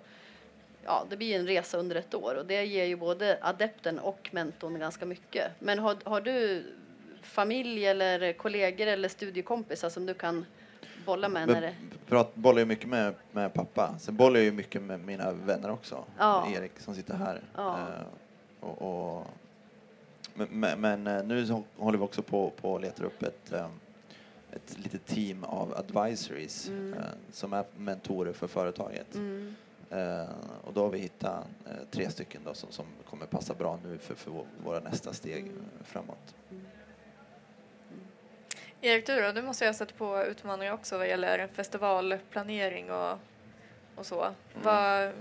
Ja, 0.88 1.04
det 1.10 1.16
blir 1.16 1.36
en 1.38 1.46
resa 1.46 1.78
under 1.78 1.96
ett 1.96 2.14
år 2.14 2.34
och 2.34 2.46
det 2.46 2.64
ger 2.64 2.84
ju 2.84 2.96
både 2.96 3.38
adepten 3.40 3.98
och 3.98 4.28
mentorn 4.32 4.78
ganska 4.78 5.06
mycket. 5.06 5.50
Men 5.58 5.78
har, 5.78 5.96
har 6.04 6.20
du 6.20 6.64
familj 7.22 7.86
eller 7.86 8.32
kollegor 8.32 8.86
eller 8.86 9.08
studiekompisar 9.08 9.88
som 9.88 10.06
du 10.06 10.14
kan 10.14 10.46
bolla 11.06 11.28
med 11.28 11.48
när 11.48 11.60
det... 11.60 11.74
Prat, 12.08 12.34
bollar 12.34 12.58
ju 12.58 12.64
mycket 12.64 12.88
med, 12.88 13.14
med 13.32 13.54
pappa. 13.54 13.94
Sen 13.98 14.16
bollar 14.16 14.36
jag 14.36 14.44
ju 14.44 14.52
mycket 14.52 14.82
med 14.82 15.00
mina 15.00 15.32
vänner 15.32 15.70
också. 15.70 16.04
Ja. 16.18 16.48
Erik 16.56 16.80
som 16.80 16.94
sitter 16.94 17.14
här. 17.14 17.40
Ja. 17.56 17.78
Eh, 17.78 18.06
och, 18.66 19.16
och, 19.18 19.26
men, 20.34 20.80
men, 20.80 21.06
eh, 21.06 21.24
nu 21.24 21.46
håller 21.76 21.98
vi 21.98 22.04
också 22.04 22.22
på, 22.22 22.50
på 22.50 22.72
och 22.72 22.80
letar 22.80 23.04
upp 23.04 23.22
ett, 23.22 23.52
eh, 23.52 23.68
ett 24.52 24.78
litet 24.78 25.06
team 25.06 25.44
av 25.44 25.74
advisories 25.76 26.68
Mm. 26.68 26.94
eh, 26.94 27.00
som 27.32 27.52
är 27.52 27.64
mentorer 27.76 28.32
för 28.32 28.46
företaget. 28.46 29.14
Mm. 29.14 29.54
Och 30.64 30.72
då 30.72 30.82
har 30.82 30.90
vi 30.90 30.98
hittat 30.98 31.44
tre 31.90 32.10
stycken 32.10 32.40
då 32.44 32.54
som, 32.54 32.72
som 32.72 32.86
kommer 33.10 33.26
passa 33.26 33.54
bra 33.54 33.78
nu 33.84 33.98
för, 33.98 34.14
för 34.14 34.30
vår, 34.30 34.44
våra 34.64 34.80
nästa 34.80 35.12
steg 35.12 35.42
Mm. 35.46 35.64
framåt. 35.84 36.34
Erik, 38.80 39.06
du 39.06 39.20
då? 39.22 39.32
Du 39.32 39.42
måste 39.42 39.64
ju 39.64 39.68
ha 39.68 39.74
sett 39.74 39.96
på 39.96 40.24
utmaningar 40.24 40.72
också 40.72 40.98
vad 40.98 41.08
gäller 41.08 41.46
festivalplanering 41.46 42.90
och, 42.90 43.18
och 43.94 44.06
så. 44.06 44.26
Vad, 44.62 45.12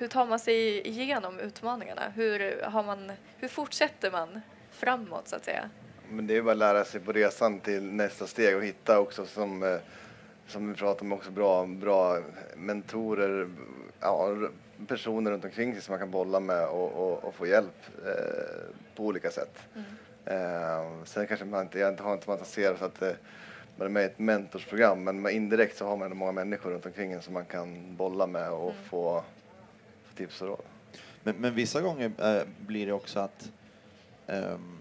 hur 0.00 0.08
tar 0.08 0.26
man 0.26 0.38
sig 0.38 0.88
igenom 0.88 1.38
utmaningarna? 1.38 2.02
Hur, 2.14 2.62
har 2.62 2.82
man, 2.82 3.12
hur 3.36 3.48
fortsätter 3.48 4.10
man 4.10 4.40
framåt 4.70 5.28
så 5.28 5.36
att 5.36 5.44
säga? 5.44 5.70
Men 6.10 6.26
det 6.26 6.36
är 6.36 6.42
bara 6.42 6.52
att 6.52 6.58
lära 6.58 6.84
sig 6.84 7.00
på 7.00 7.12
resan 7.12 7.60
till 7.60 7.82
nästa 7.82 8.26
steg 8.26 8.56
och 8.56 8.64
hitta 8.64 9.00
också 9.00 9.26
som, 9.26 9.62
eh, 9.62 9.76
som 10.46 10.68
vi 10.68 10.74
pratade 10.74 11.00
om 11.00 11.12
också 11.12 11.30
bra, 11.30 11.66
bra 11.66 12.18
mentorer, 12.56 13.48
ja, 14.00 14.36
personer 14.86 15.30
runt 15.30 15.44
omkring 15.44 15.72
sig 15.72 15.82
som 15.82 15.92
man 15.92 15.98
kan 15.98 16.10
bolla 16.10 16.40
med 16.40 16.66
och, 16.66 16.92
och, 16.92 17.24
och 17.24 17.34
få 17.34 17.46
hjälp 17.46 17.86
eh, 18.06 18.74
på 18.96 19.04
olika 19.04 19.30
sätt. 19.30 19.58
Eh, 20.24 21.04
sen 21.04 21.26
kanske 21.26 21.46
man 21.46 21.62
inte, 21.62 21.78
jag 21.78 22.00
har 22.00 22.12
inte 22.12 22.26
fantiserat 22.26 22.82
att 22.82 23.02
eh, 23.02 23.12
man 23.76 23.86
är 23.86 23.90
med 23.90 24.02
i 24.02 24.06
ett 24.06 24.18
mentorsprogram 24.18 25.04
men 25.04 25.28
indirekt 25.28 25.76
så 25.76 25.86
har 25.86 25.96
man 25.96 26.16
många 26.16 26.32
människor 26.32 26.70
runt 26.70 26.86
omkring 26.86 27.12
en 27.12 27.22
som 27.22 27.34
man 27.34 27.44
kan 27.44 27.96
bolla 27.96 28.26
med 28.26 28.50
och 28.50 28.74
få, 28.90 29.24
få 29.36 29.39
tips 30.20 30.42
och 30.42 30.48
råd. 30.48 30.64
Men, 31.22 31.36
men 31.36 31.54
vissa 31.54 31.80
gånger 31.80 32.12
eh, 32.18 32.42
blir 32.66 32.86
det 32.86 32.92
också 32.92 33.20
att 33.20 33.52
ehm, 34.26 34.78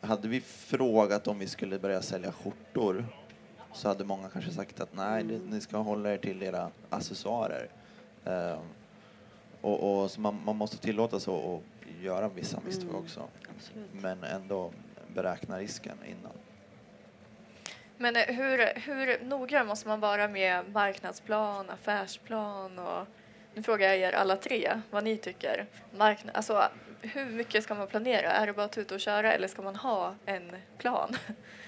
hade 0.00 0.28
vi 0.28 0.40
frågat 0.40 1.26
om 1.28 1.38
vi 1.38 1.46
skulle 1.46 1.78
börja 1.78 2.02
sälja 2.02 2.32
skjortor 2.32 3.06
så 3.72 3.88
hade 3.88 4.04
många 4.04 4.28
kanske 4.28 4.50
sagt 4.50 4.80
att 4.80 4.94
nej, 4.94 5.24
det, 5.24 5.38
ni 5.38 5.60
ska 5.60 5.76
hålla 5.78 6.12
er 6.12 6.18
till 6.18 6.42
era 6.42 6.70
accessoarer. 6.90 7.68
Ehm, 8.24 8.58
och, 9.60 10.02
och 10.02 10.10
så 10.10 10.20
man, 10.20 10.38
man 10.44 10.56
måste 10.56 10.78
tillåta 10.78 11.20
sig 11.20 11.34
att 11.34 11.60
göra 12.02 12.28
vissa 12.28 12.60
misstag 12.66 12.88
Mm. 12.90 13.02
också. 13.02 13.28
Absolut. 13.56 13.90
Men 13.92 14.24
ändå 14.24 14.72
beräkna 15.14 15.58
risken 15.58 15.98
innan. 16.06 16.32
Men 17.98 18.16
eh, 18.16 18.22
hur, 18.22 18.80
hur 18.80 19.24
noggrann 19.24 19.66
måste 19.66 19.88
man 19.88 20.00
vara 20.00 20.28
med 20.28 20.64
marknadsplan, 20.72 21.70
affärsplan 21.70 22.78
och 22.78 23.06
nu 23.56 23.62
frågar 23.62 23.88
jag 23.88 23.96
er 23.96 24.12
alla 24.12 24.36
tre 24.36 24.80
vad 24.90 25.04
ni 25.04 25.16
tycker. 25.16 25.66
Markna, 25.96 26.32
alltså, 26.32 26.68
hur 27.00 27.24
mycket 27.24 27.64
ska 27.64 27.74
man 27.74 27.86
planera? 27.86 28.30
Är 28.30 28.46
det 28.46 28.52
bara 28.52 28.66
att 28.66 28.72
tuta 28.72 28.94
och 28.94 29.00
köra 29.00 29.32
eller 29.32 29.48
ska 29.48 29.62
man 29.62 29.76
ha 29.76 30.14
en 30.26 30.56
plan? 30.78 31.16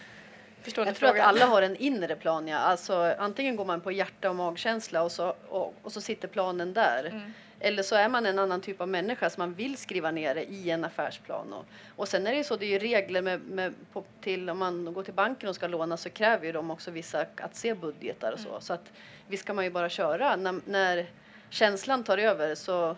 Förstår 0.62 0.84
ni 0.84 0.88
Jag 0.88 0.96
tror 0.96 1.08
att 1.08 1.14
frågan? 1.14 1.28
alla 1.28 1.46
har 1.46 1.62
en 1.62 1.76
inre 1.76 2.16
plan, 2.16 2.48
ja. 2.48 2.58
Alltså, 2.58 3.14
antingen 3.18 3.56
går 3.56 3.64
man 3.64 3.80
på 3.80 3.92
hjärta 3.92 4.30
och 4.30 4.36
magkänsla 4.36 5.02
och 5.02 5.12
så, 5.12 5.34
och, 5.48 5.74
och 5.82 5.92
så 5.92 6.00
sitter 6.00 6.28
planen 6.28 6.72
där. 6.74 7.04
Mm. 7.04 7.32
Eller 7.60 7.82
så 7.82 7.94
är 7.94 8.08
man 8.08 8.26
en 8.26 8.38
annan 8.38 8.60
typ 8.60 8.80
av 8.80 8.88
människa 8.88 9.30
som 9.30 9.40
man 9.40 9.54
vill 9.54 9.76
skriva 9.76 10.10
ner 10.10 10.34
det 10.34 10.44
i 10.44 10.70
en 10.70 10.84
affärsplan. 10.84 11.52
Och, 11.52 11.64
och 11.96 12.08
sen 12.08 12.26
är 12.26 12.30
det 12.30 12.36
ju 12.36 12.44
så, 12.44 12.56
det 12.56 12.66
är 12.66 12.70
ju 12.70 12.78
regler 12.78 13.22
med, 13.22 13.40
med 13.40 13.74
på, 13.92 14.04
till 14.20 14.50
om 14.50 14.58
man 14.58 14.92
går 14.92 15.02
till 15.02 15.14
banken 15.14 15.48
och 15.48 15.54
ska 15.54 15.66
låna 15.66 15.96
så 15.96 16.10
kräver 16.10 16.46
ju 16.46 16.52
de 16.52 16.70
också 16.70 16.90
vissa 16.90 17.26
att 17.36 17.56
se 17.56 17.74
budgetar 17.74 18.32
och 18.32 18.40
så. 18.40 18.60
Så 18.60 18.72
att 18.72 18.92
visst 19.28 19.44
kan 19.44 19.56
man 19.56 19.64
ju 19.64 19.70
bara 19.70 19.88
köra. 19.88 20.36
När, 20.36 20.60
när 20.64 21.06
känslan 21.50 22.04
tar 22.04 22.18
över 22.18 22.54
så 22.54 22.96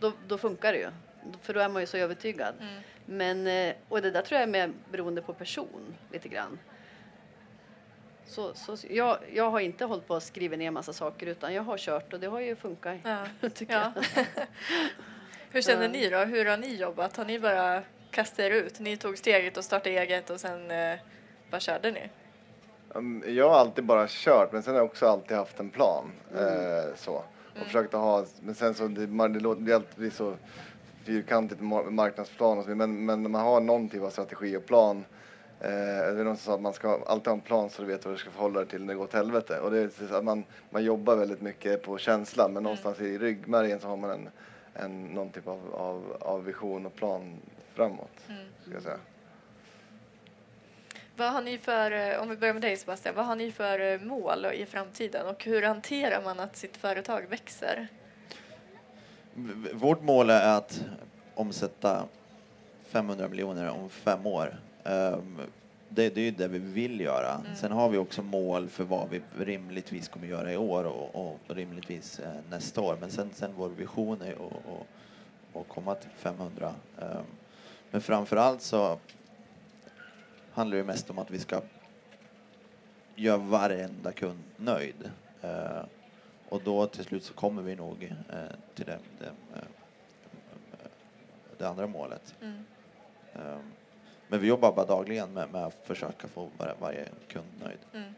då, 0.00 0.12
då 0.28 0.38
funkar 0.38 0.72
det 0.72 0.78
ju. 0.78 0.90
För 1.42 1.54
då 1.54 1.60
är 1.60 1.68
man 1.68 1.82
ju 1.82 1.86
så 1.86 1.96
övertygad. 1.96 2.54
Mm. 2.60 2.74
Men, 3.06 3.46
eh, 3.46 3.74
och 3.88 4.02
det 4.02 4.10
där 4.10 4.22
tror 4.22 4.40
jag 4.40 4.48
är 4.48 4.52
mer 4.52 4.72
beroende 4.90 5.22
på 5.22 5.34
person 5.34 5.94
lite 6.12 6.28
grann. 6.28 6.58
Så, 8.26 8.54
så 8.54 8.76
jag, 8.90 9.18
jag 9.32 9.50
har 9.50 9.60
inte 9.60 9.84
hållit 9.84 10.06
på 10.06 10.14
att 10.14 10.22
skriva 10.22 10.56
ner 10.56 10.70
massa 10.70 10.92
saker 10.92 11.26
utan 11.26 11.54
jag 11.54 11.62
har 11.62 11.78
kört 11.78 12.12
och 12.12 12.20
det 12.20 12.26
har 12.26 12.40
ju 12.40 12.56
funkat. 12.56 12.96
Ja. 13.04 13.26
tycker 13.54 13.74
Ja. 13.74 13.92
jag. 14.14 14.24
Hur 15.50 15.62
känner 15.62 15.88
ni 15.88 16.08
då? 16.10 16.18
Hur 16.18 16.44
har 16.46 16.56
ni 16.56 16.74
jobbat? 16.74 17.16
Har 17.16 17.24
ni 17.24 17.38
bara 17.38 17.82
kastat 18.10 18.38
er 18.38 18.50
ut? 18.50 18.78
Ni 18.80 18.96
tog 18.96 19.18
steget 19.18 19.56
och 19.56 19.64
startade 19.64 19.90
eget 19.98 20.30
och 20.30 20.40
sen 20.40 20.70
eh, 20.70 20.98
bara 21.50 21.60
körde 21.60 21.90
ni? 21.90 22.10
Um, 22.88 23.24
Jag 23.26 23.48
har 23.50 23.58
alltid 23.58 23.84
bara 23.84 24.06
kört 24.08 24.52
men 24.52 24.62
sen 24.62 24.74
har 24.74 24.80
jag 24.80 24.86
också 24.90 25.06
alltid 25.06 25.36
haft 25.36 25.60
en 25.60 25.70
plan. 25.70 26.12
Eh, 26.34 26.94
så. 26.96 27.24
Och 27.60 27.66
försökt 27.66 27.94
att 27.94 28.00
ha, 28.00 28.24
men 28.40 28.54
sen 28.54 28.74
så 28.74 28.88
det, 28.88 29.06
man, 29.06 29.32
det 29.32 29.40
låter 29.40 29.62
det 29.62 29.74
alltid 29.74 29.98
blir 29.98 30.10
så 30.10 30.34
fyrkantigt 31.04 31.60
med 31.60 31.70
mar- 31.70 31.90
marknadsplan 31.90 32.58
och 32.58 32.64
så, 32.64 32.70
men, 32.70 33.04
men 33.04 33.22
när 33.22 33.30
man 33.30 33.40
har 33.40 33.60
någon 33.60 33.88
typ 33.88 34.02
av 34.02 34.10
strategi 34.10 34.56
och 34.56 34.66
plan 34.66 35.04
Eh, 35.62 36.14
det 36.14 36.20
är 36.20 36.24
någon 36.24 36.36
som 36.36 36.44
sa 36.44 36.54
att 36.54 36.60
man 36.60 36.72
ska 36.72 37.00
alltid 37.06 37.26
ha 37.26 37.34
en 37.34 37.40
plan 37.40 37.70
så 37.70 37.82
du 37.82 37.88
vet 37.88 38.04
vad 38.04 38.14
du 38.14 38.18
ska 38.18 38.30
förhålla 38.30 38.60
dig 38.60 38.68
till 38.68 38.80
när 38.80 38.88
det 38.88 38.94
går 38.94 39.04
åt 39.04 39.12
helvete. 39.12 39.60
Och 39.60 39.70
det 39.70 39.78
är 39.78 40.14
att 40.14 40.24
man, 40.24 40.44
man 40.70 40.84
jobbar 40.84 41.16
väldigt 41.16 41.40
mycket 41.40 41.82
på 41.82 41.98
känsla 41.98 42.48
men 42.48 42.62
någonstans 42.62 43.00
i 43.00 43.18
ryggmärgen 43.18 43.80
så 43.80 43.88
har 43.88 43.96
man 43.96 44.10
en, 44.10 44.28
en, 44.74 45.04
någon 45.04 45.30
typ 45.30 45.48
av, 45.48 45.74
av, 45.74 46.16
av 46.20 46.44
vision 46.44 46.86
och 46.86 46.94
plan 46.94 47.36
framåt. 47.74 48.20
Ska 48.62 48.72
jag 48.72 48.82
säga. 48.82 48.98
Vad 51.20 51.32
har 51.32 51.42
ni 51.42 51.58
för, 51.58 51.90
eh, 51.90 52.22
om 52.22 52.28
vi 52.28 52.36
börjar 52.36 52.54
med 52.54 52.62
dig 52.62 52.76
Sebastian, 52.76 53.14
vad 53.14 53.26
har 53.26 53.36
ni 53.36 53.52
för 53.52 53.92
eh, 53.92 54.00
mål 54.00 54.46
i 54.46 54.66
framtiden 54.66 55.26
och 55.26 55.44
hur 55.44 55.62
hanterar 55.62 56.22
man 56.24 56.40
att 56.40 56.56
sitt 56.56 56.76
företag 56.76 57.26
växer? 57.28 57.88
Vårt 59.72 60.02
mål 60.02 60.30
är 60.30 60.56
att 60.56 60.84
omsätta 61.34 62.04
500 62.88 63.28
miljoner 63.28 63.68
om 63.70 63.90
fem 63.90 64.26
år. 64.26 64.56
Ehm, 64.84 65.38
Det, 65.88 66.14
det 66.14 66.20
är 66.20 66.24
ju 66.24 66.30
det 66.30 66.48
vi 66.48 66.58
vill 66.58 67.00
göra. 67.00 67.40
Sen 67.56 67.72
har 67.72 67.88
vi 67.88 67.98
också 67.98 68.22
mål 68.22 68.68
för 68.68 68.84
vad 68.84 69.08
vi 69.08 69.20
rimligtvis 69.38 70.08
kommer 70.08 70.26
göra 70.26 70.52
i 70.52 70.56
år 70.56 70.84
och, 70.84 71.30
och 71.30 71.40
rimligtvis 71.56 72.18
eh, 72.18 72.28
nästa 72.50 72.80
år. 72.80 72.96
Men 73.00 73.10
sen, 73.10 73.30
sen 73.34 73.50
vår 73.56 73.68
vision 73.68 74.22
är 74.22 74.34
att 75.60 75.68
komma 75.68 75.94
till 75.94 76.10
500. 76.10 76.74
Ehm, 77.00 77.08
Men 77.90 78.00
framför 78.00 78.36
allt 78.36 78.62
så 78.62 78.98
handlar 80.52 80.76
det 80.76 80.84
mest 80.84 81.10
om 81.10 81.18
att 81.18 81.30
vi 81.30 81.38
ska 81.38 81.60
göra 83.14 83.36
varenda 83.36 84.12
kund 84.12 84.42
nöjd. 84.56 85.10
Eh, 85.42 85.82
och 86.48 86.62
då 86.64 86.86
till 86.86 87.04
slut 87.04 87.24
så 87.24 87.34
kommer 87.34 87.62
vi 87.62 87.76
nog 87.76 88.12
eh, 88.30 88.38
till 88.74 88.86
det, 88.86 88.98
det, 89.18 89.26
eh, 89.26 89.62
det 91.58 91.68
andra 91.68 91.86
målet. 91.86 92.34
Mm. 92.42 92.64
Eh, 93.34 93.58
men 94.28 94.40
vi 94.40 94.48
jobbar 94.48 94.72
bara 94.72 94.86
dagligen 94.86 95.32
med, 95.32 95.52
med 95.52 95.64
att 95.64 95.76
försöka 95.84 96.28
få 96.28 96.48
var, 96.56 96.74
varje 96.80 97.04
kund 97.28 97.46
nöjd. 97.64 97.78
Mm. 97.94 98.14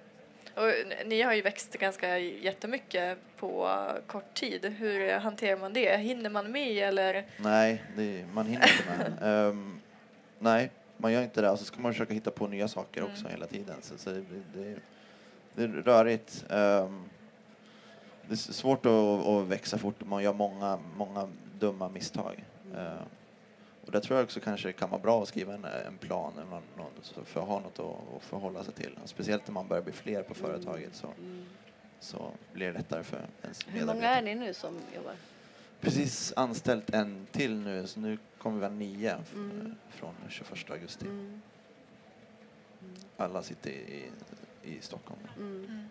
Och 0.55 1.07
ni 1.07 1.23
har 1.23 1.35
ju 1.35 1.43
växt 1.43 1.79
ganska 1.79 2.19
jättemycket 2.19 3.19
på 3.37 3.79
kort 4.07 4.35
tid. 4.35 4.65
Hur 4.65 5.19
hanterar 5.19 5.57
man 5.57 5.73
det? 5.73 5.97
Hinner 5.97 6.31
man 6.31 6.53
med 6.53 6.89
eller? 6.89 7.25
Nej, 7.37 7.83
det, 7.97 8.25
man 8.33 8.47
hinner 8.47 8.71
inte 8.79 8.99
med. 8.99 9.19
Ehm, 9.49 9.81
nej, 10.39 10.71
man 11.03 11.13
gör 11.13 11.23
inte 11.23 11.41
det. 11.41 11.51
Och 11.51 11.59
så 11.59 11.65
ska 11.65 11.81
man 11.81 11.93
försöka 11.93 12.15
hitta 12.15 12.31
på 12.31 12.47
nya 12.47 12.69
saker 12.69 13.05
också 13.05 13.29
hela 13.29 13.47
tiden. 13.47 13.77
Så, 13.83 13.99
så 13.99 14.11
det, 14.11 14.23
det, 14.55 14.77
det 15.55 15.63
är 15.63 15.69
rörigt. 15.69 16.45
Ehm, 16.51 17.05
det 18.29 18.33
är 18.33 18.37
svårt 18.37 18.87
att, 18.87 19.27
att 19.27 19.47
växa 19.47 19.79
fort. 19.79 20.05
Man 20.05 20.23
gör 20.23 20.33
många, 20.33 20.79
många 20.97 21.29
dumma 21.59 21.89
misstag. 21.89 22.45
Ehm, 22.77 23.07
och 23.87 23.93
där 23.93 24.01
tror 24.01 24.19
jag 24.19 24.25
också 24.25 24.41
kanske 24.41 24.69
det 24.69 24.73
kan 24.73 24.91
vara 24.91 25.01
bra 25.01 25.23
att 25.23 25.29
skriva 25.29 25.55
en, 25.55 25.65
en 25.65 25.99
plan 25.99 26.33
eller 26.37 26.51
någon, 26.51 26.63
någon, 26.77 27.25
för 27.25 27.41
att 27.41 27.47
ha 27.47 27.61
något 27.61 27.79
att, 27.79 28.17
att 28.17 28.23
förhålla 28.23 28.65
sig 28.65 28.75
till. 28.75 28.99
Speciellt 29.05 29.47
när 29.47 29.55
man 29.55 29.69
börjar 29.69 29.83
bli 29.83 29.93
fler 29.93 30.23
på 30.23 30.35
företaget 30.35 30.95
så, 30.95 31.09
så 32.01 32.31
blir 32.53 32.67
det 32.67 32.73
lättare 32.73 33.03
för 33.03 33.21
ens 33.43 33.67
Hur 33.67 33.73
många 33.73 33.87
medarbetare. 33.87 34.19
är 34.19 34.23
ni 34.23 34.35
nu 34.35 34.55
som 34.55 34.81
jobbar? 34.97 35.15
Precis 35.81 36.33
anställt 36.37 36.95
en 36.95 37.27
till 37.33 37.57
nu, 37.57 37.87
så 37.87 38.01
nu 38.01 38.19
kommer 38.43 38.57
vi 38.57 38.61
vara 38.61 38.73
nio 38.73 39.17
f- 39.23 39.33
Mm. 39.35 39.75
från 39.91 40.15
21 40.29 40.71
augusti. 40.71 41.07
Mm. 41.07 41.43
Alla 43.17 43.43
sitter 43.43 43.71
i, 43.71 44.11
i 44.63 44.81
Stockholm. 44.81 45.21
Mm. 45.39 45.89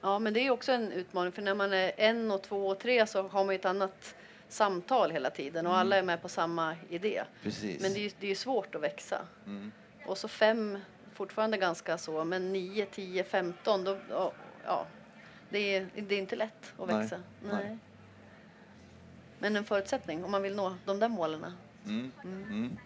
Ja, 0.00 0.18
men 0.18 0.32
det 0.34 0.40
är 0.40 0.50
också 0.50 0.72
en 0.72 0.92
utmaning 0.92 1.32
för 1.32 1.42
när 1.42 1.54
man 1.54 1.72
är 1.72 1.92
en 1.96 2.30
och 2.30 2.42
två 2.42 2.66
och 2.68 2.78
tre 2.78 3.06
så 3.06 3.22
har 3.28 3.44
man 3.44 3.54
ett 3.54 3.64
annat 3.64 4.14
samtal 4.48 5.10
hela 5.10 5.30
tiden 5.30 5.66
och 5.66 5.72
Mm. 5.72 5.80
alla 5.80 5.96
är 5.96 6.02
med 6.02 6.22
på 6.22 6.28
samma 6.28 6.76
idé. 6.88 7.24
Precis. 7.42 7.82
Men 7.82 7.94
det 7.94 8.00
är 8.06 8.12
det 8.20 8.30
är 8.30 8.34
svårt 8.34 8.74
att 8.74 8.82
växa. 8.82 9.20
mm. 9.46 9.72
Och 10.06 10.18
så 10.18 10.28
fem, 10.28 10.78
fortfarande 11.12 11.56
ganska 11.56 11.98
så, 11.98 12.24
men 12.24 12.52
nio, 12.52 12.86
tio, 12.86 13.24
femton, 13.24 13.84
då, 13.84 13.98
ja, 14.64 14.86
det, 15.48 15.58
är, 15.76 15.88
det 16.08 16.14
är 16.14 16.18
inte 16.18 16.36
lätt 16.36 16.72
att 16.78 16.88
Nej, 16.88 16.98
växa. 16.98 17.20
nej. 17.52 17.78
Men 19.38 19.56
en 19.56 19.64
förutsättning 19.64 20.24
om 20.24 20.30
man 20.30 20.42
vill 20.42 20.54
nå 20.54 20.76
de 20.84 21.00
där 21.00 21.08
målen. 21.08 21.52
Mm. 21.84 22.12
Mm. 22.24 22.78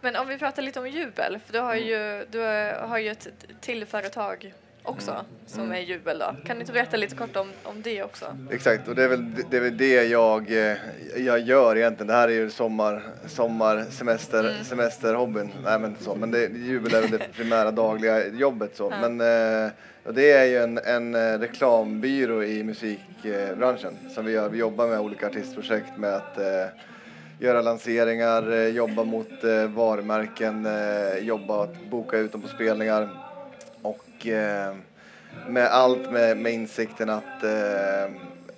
Men 0.00 0.16
om 0.16 0.28
vi 0.28 0.38
pratar 0.38 0.62
lite 0.62 0.80
om 0.80 0.88
Jubel, 0.88 1.38
för 1.46 1.52
du 1.52 1.58
har 1.58 1.74
ju, 1.74 2.26
du 2.30 2.38
har 2.86 2.98
ju 2.98 3.10
ett 3.10 3.28
till 3.60 3.86
företag 3.86 4.54
också 4.82 5.10
Mm. 5.10 5.24
som 5.46 5.72
är 5.72 5.78
Jubel 5.80 6.18
då. 6.18 6.36
Kan 6.46 6.56
du 6.56 6.60
inte 6.60 6.72
berätta 6.72 6.96
lite 6.96 7.16
kort 7.16 7.36
om, 7.36 7.48
om 7.62 7.82
det 7.82 8.02
också? 8.02 8.36
Exakt, 8.50 8.88
och 8.88 8.94
det 8.94 9.04
är 9.04 9.08
väl 9.08 9.24
det, 9.50 9.56
är 9.56 9.60
väl 9.60 9.76
det 9.76 10.04
jag, 10.04 10.50
eh, 10.70 10.76
jag 11.16 11.40
gör 11.40 11.76
egentligen. 11.76 12.06
Det 12.06 12.12
här 12.14 12.28
är 12.28 12.32
ju 12.32 12.50
sommar, 12.50 13.02
sommar 13.26 13.84
semester, 13.90 14.40
Mm. 14.40 14.64
semesterhobbyn. 14.64 15.50
Nej 15.64 15.78
men 15.78 15.96
så, 16.00 16.14
men 16.14 16.30
det, 16.30 16.48
jubel 16.48 16.94
är 16.94 17.00
väl 17.00 17.10
det 17.10 17.18
primära 17.36 17.70
dagliga 17.70 18.26
jobbet 18.28 18.76
så. 18.76 18.92
Ja. 19.00 19.08
Men 19.08 19.20
eh, 19.66 19.70
och 20.04 20.14
det 20.14 20.32
är 20.32 20.44
ju 20.44 20.56
en, 20.58 20.78
en 20.78 21.14
eh, 21.14 21.38
reklambyrå 21.38 22.42
i 22.44 22.62
musikbranschen 22.64 23.94
som 24.14 24.24
vi 24.24 24.32
gör. 24.32 24.48
Vi 24.48 24.58
jobbar 24.58 24.86
med 24.86 25.00
olika 25.00 25.26
artistprojekt 25.26 25.96
med 25.96 26.14
att 26.14 26.38
göra 27.38 27.62
lanseringar, 27.62 28.66
jobba 28.66 29.04
mot 29.04 29.28
varumärken, 29.68 30.68
jobba 31.20 31.62
att 31.64 31.74
boka 31.90 32.16
ut 32.18 32.32
dem 32.32 32.42
på 32.42 32.48
spelningar 32.48 33.08
och 34.22 34.28
eh, 34.28 34.74
med 35.48 35.66
allt 35.66 36.10
med, 36.10 36.36
med 36.36 36.52
insikten 36.52 37.10
att, 37.10 37.44
eh, 37.44 38.14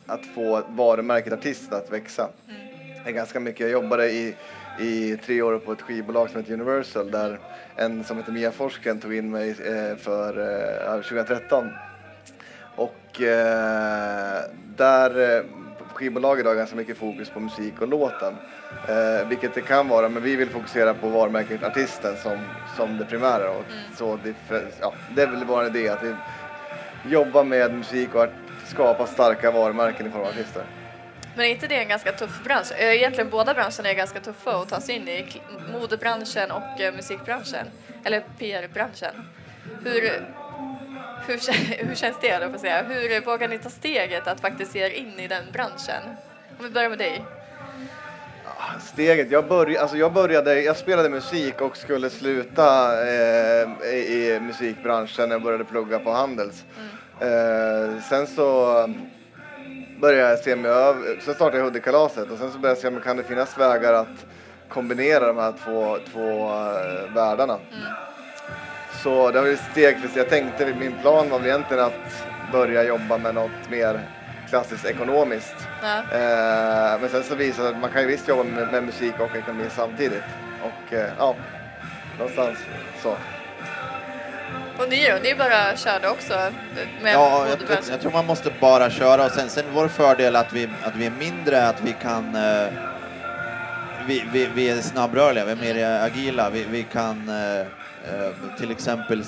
att 0.07 0.27
få 0.35 0.63
varumärket 0.69 1.33
artisten 1.33 1.79
att 1.79 1.93
växa. 1.93 2.29
Det 3.05 3.11
är 3.11 3.15
ganska 3.15 3.41
mycket. 3.41 3.61
Jag 3.61 3.71
jobbade 3.71 4.11
i, 4.11 4.35
i 4.81 5.17
tre 5.17 5.43
år 5.43 5.59
på 5.59 5.73
ett 5.73 5.83
skivbolag 5.83 6.31
som 6.31 6.41
heter 6.41 6.53
Universal 6.53 7.11
där 7.11 7.39
en 7.77 8.05
som 8.05 8.17
heter 8.17 8.33
Mia 8.33 8.53
Forsgren 8.53 9.01
tog 9.01 9.15
in 9.15 9.31
mig 9.31 9.51
eh, 9.51 9.97
för 9.97 10.39
eh, 10.89 11.03
2013. 11.03 11.69
Och 13.15 13.21
eh, 13.23 14.43
där 14.77 15.37
eh, 15.37 15.43
på 15.79 15.95
skivbolaget 15.95 16.47
har 16.47 16.55
ganska 16.55 16.77
mycket 16.77 16.97
fokus 16.99 17.31
på 17.31 17.41
musik 17.41 17.81
och 17.81 17.89
låten. 17.89 18.37
Eh, 18.89 19.29
vilket 19.29 19.55
det 19.55 19.61
kan 19.61 19.89
vara, 19.89 20.09
men 20.09 20.23
vi 20.23 20.37
vill 20.37 20.51
fokusera 20.51 20.95
på 20.95 21.09
varumärket 21.09 21.63
artisten 21.63 22.17
som, 22.17 22.39
som 22.77 22.99
det 22.99 23.05
primära. 23.05 23.51
Och 23.51 23.65
så 23.97 24.19
det, 24.25 24.35
ja, 24.81 24.93
det 25.17 25.23
är 25.23 25.27
väl 25.27 25.45
vår 25.45 25.67
idé 25.67 25.89
att 25.89 26.03
vi 26.03 26.15
jobbar 27.11 27.45
med 27.45 27.75
musik 27.75 28.15
och 28.15 28.23
att 28.25 28.33
skapa 28.67 29.07
starka 29.07 29.51
varumärken 29.51 30.07
i 30.07 30.11
form 30.11 30.23
av 30.23 30.29
artister. 30.29 30.65
Men 31.37 31.45
är 31.47 31.51
inte 31.51 31.67
det 31.67 31.79
en 31.79 31.89
ganska 31.89 32.13
tuff 32.13 32.45
bransch? 32.45 32.73
Eh, 32.73 32.95
Egentligen 32.97 33.31
båda 33.31 33.55
branscherna 33.55 33.91
är 33.91 33.95
ganska 33.95 34.21
tuffa 34.21 34.51
att 34.57 34.69
ta 34.69 34.81
sig 34.81 34.95
in 34.95 35.09
i, 35.09 35.43
modebranschen 35.73 36.51
och 36.51 36.81
eh, 36.81 36.95
musikbranschen, 36.95 37.67
eller 38.05 38.25
PR-branschen. 38.39 39.15
Hur, 39.85 40.27
hur, 41.27 41.41
hur 41.87 41.95
känns 41.95 42.17
det, 42.21 42.39
då, 42.39 42.59
säga? 42.59 42.83
Hur 42.83 43.21
vågar 43.21 43.49
ni 43.49 43.59
ta 43.59 43.71
steget 43.71 44.27
att 44.27 44.41
faktiskt 44.41 44.75
ge 44.75 44.87
er 44.87 44.91
in 44.91 45.21
i 45.21 45.29
den 45.29 45.45
branschen? 45.53 46.03
Om 46.59 46.65
vi 46.65 46.71
börjar 46.71 46.89
med 46.89 46.99
dig. 46.99 47.25
Steget, 48.81 49.31
jag, 49.31 49.49
börj, 49.49 49.77
alltså 49.77 49.97
jag 49.97 50.13
började, 50.13 50.63
jag 50.63 50.77
spelade 50.77 51.09
musik 51.09 51.61
och 51.61 51.77
skulle 51.77 52.11
sluta 52.11 52.93
eh, 53.07 53.69
i, 53.89 54.39
musikbranschen 54.43 55.29
när 55.29 55.35
jag 55.35 55.43
började 55.43 55.65
plugga 55.65 55.99
på 55.99 56.11
Handels. 56.11 56.65
Eh, 57.21 58.03
sen 58.09 58.27
så 58.27 58.75
började 60.01 60.31
jag 60.31 60.39
se 60.39 60.57
mig 60.57 60.71
över, 60.71 61.21
sen 61.21 61.35
startade 61.35 61.57
jag 61.57 61.65
Huddekalaset 61.65 62.31
och 62.31 62.39
sen 62.39 62.53
så 62.53 62.59
började 62.59 62.69
jag 62.69 62.79
se 62.79 62.97
om 62.97 63.01
kan 63.01 63.17
det 63.17 63.23
finnas 63.23 63.59
vägar 63.59 63.93
att 63.93 64.27
kombinera 64.69 65.27
de 65.27 65.39
här 65.39 65.55
två, 65.65 65.99
två 66.13 66.49
eh, 66.49 67.15
världarna. 67.15 67.59
Så 69.05 69.31
det 69.31 69.41
var 69.41 69.49
ju 69.49 69.57
steg 69.57 69.99
för 70.01 70.09
steg. 70.09 70.21
Jag 70.21 70.29
tänkte, 70.29 70.75
min 70.75 70.93
plan 70.93 71.31
var 71.31 71.39
väl 71.39 71.49
egentligen 71.49 71.85
att 71.85 72.27
börja 72.53 72.83
jobba 72.83 73.19
med 73.19 73.35
något 73.35 73.71
mer 73.71 74.01
klassiskt 74.49 74.85
ekonomiskt. 74.85 75.55
Ja. 75.83 75.99
Eh, 75.99 77.01
men 77.01 77.09
sen 77.11 77.23
så 77.23 77.35
visade 77.35 77.69
det 77.69 77.75
att 77.75 77.81
man 77.81 77.91
kan 77.91 78.03
ju 78.03 78.09
visst 78.09 78.29
jobba 78.29 78.43
med, 78.43 78.73
med 78.73 78.85
musik 78.85 79.15
och 79.19 79.37
ekonomi 79.37 79.65
samtidigt. 79.77 80.23
Och 80.63 80.93
eh, 80.93 81.11
ja, 81.19 81.35
någonstans 82.19 82.59
så. 83.03 83.17
Och 84.79 84.89
ni 84.89 85.09
då? 85.09 85.17
Ni 85.23 85.35
bara 85.35 85.77
körde 85.77 86.09
också 86.09 86.33
med 87.03 87.15
Ja, 87.15 87.47
jag, 87.49 87.59
jag, 87.71 87.79
jag 87.91 88.01
tror 88.01 88.13
man 88.13 88.27
måste 88.27 88.51
bara 88.61 88.91
köra 88.91 89.25
och 89.25 89.31
sen, 89.31 89.49
sen 89.49 89.65
vår 89.73 89.89
fördel 89.89 90.37
att 90.37 90.53
vi, 90.53 90.69
att 90.83 90.97
vi 90.97 91.07
är 91.07 91.13
mindre, 91.19 91.69
att 91.69 91.81
vi 91.83 91.97
kan 92.03 92.35
eh, 92.35 92.73
vi, 94.07 94.25
vi, 94.33 94.49
vi 94.55 94.71
är 94.71 94.77
snabbrörliga, 94.77 95.45
vi 95.45 95.53
är 95.53 95.75
mer 95.75 96.01
agila, 96.05 96.51
vi, 96.51 96.67
vi 96.71 96.83
kan 96.83 97.29
eh, 97.29 97.67
till 98.59 98.71
exempel 98.71 99.25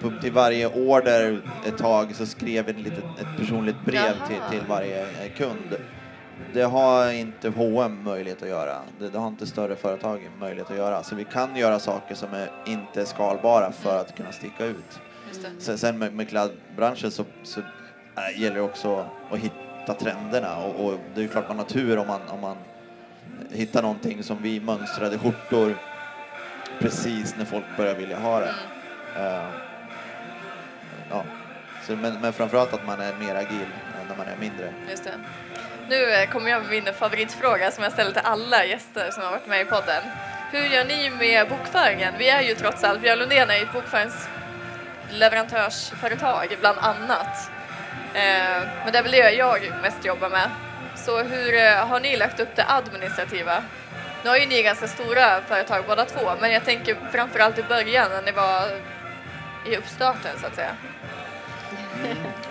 på, 0.00 0.12
till 0.20 0.32
varje 0.32 0.66
order 0.68 1.40
ett 1.66 1.78
tag 1.78 2.14
så 2.14 2.26
skrev 2.26 2.68
ett, 2.68 2.78
litet, 2.78 3.04
ett 3.20 3.36
personligt 3.36 3.84
brev 3.84 3.94
Jaha. 3.94 4.26
till, 4.26 4.58
till 4.58 4.68
varje 4.68 5.02
eh, 5.02 5.32
kund. 5.36 5.76
Det 6.52 6.62
har 6.62 7.12
inte 7.12 7.48
H&M 7.48 8.02
möjlighet 8.04 8.42
att 8.42 8.48
göra. 8.48 8.76
Det, 8.98 9.08
det 9.08 9.18
har 9.18 9.28
inte 9.28 9.46
större 9.46 9.76
företag 9.76 10.30
möjlighet 10.40 10.70
att 10.70 10.76
göra. 10.76 11.02
Så 11.02 11.14
vi 11.14 11.24
kan 11.24 11.56
göra 11.56 11.78
saker 11.78 12.14
som 12.14 12.28
är 12.34 12.50
inte 12.66 13.00
är 13.00 13.04
skalbara 13.04 13.72
för 13.72 14.00
att 14.00 14.16
kunna 14.16 14.32
sticka 14.32 14.64
ut. 14.64 15.00
Sen, 15.58 15.78
sen 15.78 15.98
med, 15.98 16.12
med 16.14 16.28
klädbranschen 16.28 17.10
så, 17.10 17.24
så 17.42 17.60
äh, 17.60 18.42
gäller 18.42 18.56
det 18.56 18.62
också 18.62 19.06
att 19.30 19.38
hitta 19.38 19.94
trenderna 19.94 20.56
och, 20.56 20.86
och 20.86 20.98
det 21.14 21.24
är 21.24 21.28
klart 21.28 21.48
man 21.48 21.58
har 21.58 21.64
tur 21.64 21.98
om 21.98 22.06
man, 22.06 22.20
om 22.28 22.40
man 22.40 22.56
hittar 23.50 23.82
någonting 23.82 24.22
som 24.22 24.42
vi 24.42 24.60
mönstrade 24.60 25.18
skjortor 25.18 25.74
precis 26.78 27.36
när 27.36 27.44
folk 27.44 27.64
börjar 27.76 27.94
vilja 27.94 28.18
ha 28.18 28.40
det. 28.40 28.54
Eh, 29.16 29.44
ja. 31.10 31.24
så, 31.86 31.96
men, 31.96 32.20
men 32.20 32.32
framförallt 32.32 32.72
att 32.72 32.86
man 32.86 33.00
är 33.00 33.14
mer 33.14 33.34
agil 33.34 33.66
när 34.08 34.16
man 34.16 34.26
är 34.26 34.36
mindre. 34.36 34.72
Just 34.90 35.04
det. 35.04 35.14
Nu 35.88 36.12
eh, 36.12 36.28
kommer 36.28 36.50
jag 36.50 36.62
med 36.62 36.70
min 36.70 36.94
favoritfråga 36.94 37.70
som 37.70 37.84
jag 37.84 37.92
ställer 37.92 38.12
till 38.12 38.22
alla 38.24 38.64
gäster 38.64 39.10
som 39.10 39.22
har 39.22 39.30
varit 39.30 39.46
med 39.46 39.60
i 39.60 39.64
podden. 39.64 40.02
Hur 40.52 40.64
gör 40.64 40.84
ni 40.84 41.10
med 41.10 41.48
bokföringen? 41.48 42.14
Vi 42.18 42.28
är 42.28 42.42
ju 42.42 42.54
trots 42.54 42.84
allt, 42.84 43.00
Björn 43.00 43.18
Lundén 43.18 43.50
är 43.50 43.56
ju 43.56 43.62
ett 43.62 43.72
bokföringsleverantörsföretag 43.72 46.56
bland 46.60 46.78
annat. 46.78 47.50
Eh, 48.14 48.62
men 48.84 48.92
det 48.92 48.98
är 48.98 49.02
väl 49.02 49.12
det 49.12 49.30
jag 49.30 49.72
mest 49.82 50.04
jobbar 50.04 50.30
med. 50.30 50.50
Så 50.96 51.22
hur 51.22 51.76
har 51.76 52.00
ni 52.00 52.16
lagt 52.16 52.40
upp 52.40 52.56
det 52.56 52.64
administrativa? 52.68 53.62
Nu 54.24 54.30
har 54.30 54.36
ju 54.36 54.46
ni 54.46 54.62
ganska 54.62 54.88
stora 54.88 55.40
företag 55.40 55.84
båda 55.88 56.04
två, 56.04 56.20
men 56.40 56.52
jag 56.52 56.64
tänker 56.64 56.96
framförallt 57.12 57.58
i 57.58 57.62
början 57.62 58.10
när 58.10 58.22
ni 58.22 58.32
var 58.32 58.68
i 59.66 59.76
uppstarten 59.76 60.38
så 60.40 60.46
att 60.46 60.54
säga. 60.54 60.76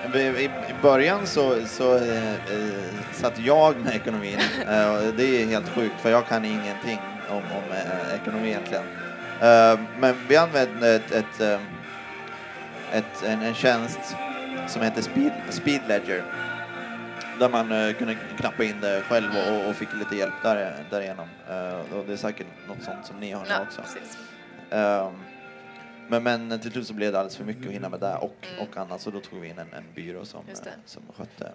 Mm. 0.06 0.16
I, 0.16 0.42
i, 0.42 0.46
I 0.46 0.74
början 0.82 1.28
så, 1.28 1.66
så 1.66 1.96
eh, 1.98 2.34
eh, 2.34 2.38
satt 3.12 3.40
jag 3.40 3.76
med 3.80 3.96
ekonomin. 3.96 4.40
Eh, 4.70 4.96
och 4.96 5.14
det 5.14 5.42
är 5.42 5.46
helt 5.46 5.70
sjukt 5.70 6.02
för 6.02 6.12
jag 6.12 6.28
kan 6.28 6.46
ingenting 6.46 7.00
om, 7.30 7.38
om 7.38 7.72
eh, 7.72 8.22
ekonomi 8.22 8.50
egentligen. 8.50 8.84
Eh, 9.42 9.80
men 10.00 10.16
vi 10.28 10.38
använde 10.38 10.96
ett, 10.96 11.12
ett, 11.12 11.42
eh, 11.42 11.60
ett, 12.92 13.24
en, 13.26 13.42
en 13.42 13.54
tjänst 13.54 14.16
som 14.68 14.82
heter 14.82 15.02
Speed, 15.02 15.32
Speed 15.50 15.82
Ledger. 15.88 16.24
Där 17.44 17.50
man 17.50 17.72
eh, 17.72 17.94
kunde 17.94 18.16
knappa 18.38 18.64
in 18.64 18.82
det 18.82 19.02
själv 19.08 19.30
och, 19.50 19.70
och 19.70 19.76
fick 19.76 19.94
lite 19.94 20.16
hjälp 20.16 20.34
där, 20.44 20.86
därigenom. 20.90 21.28
Eh, 21.50 21.96
och 21.98 22.06
det 22.08 22.14
är 22.14 22.18
säkert 22.18 22.48
något 22.68 22.84
sånt 22.84 23.06
som 23.06 23.20
ni 23.20 23.32
har 23.32 23.42
nu 23.44 23.48
Ja, 23.50 23.62
också. 23.62 23.82
precis. 23.82 24.18
Ehm, 24.70 25.14
men, 26.08 26.24
men 26.24 26.60
till 26.60 26.72
slut 26.72 26.88
så 26.88 26.94
blev 26.94 27.12
det 27.12 27.20
alldeles 27.20 27.38
för 27.38 27.44
mycket 27.44 27.68
att 27.68 27.72
hinna 27.74 27.90
med 27.90 28.00
det 28.00 28.16
och, 28.16 28.48
Mm. 28.54 28.68
och 28.70 28.78
annat 28.78 29.02
så 29.02 29.10
då 29.12 29.20
tog 29.20 29.40
vi 29.40 29.48
in 29.48 29.60
en, 29.60 29.74
en 29.74 29.84
byrå 29.96 30.26
som, 30.26 30.42
eh, 30.50 30.56
som 30.86 31.02
skötte 31.18 31.52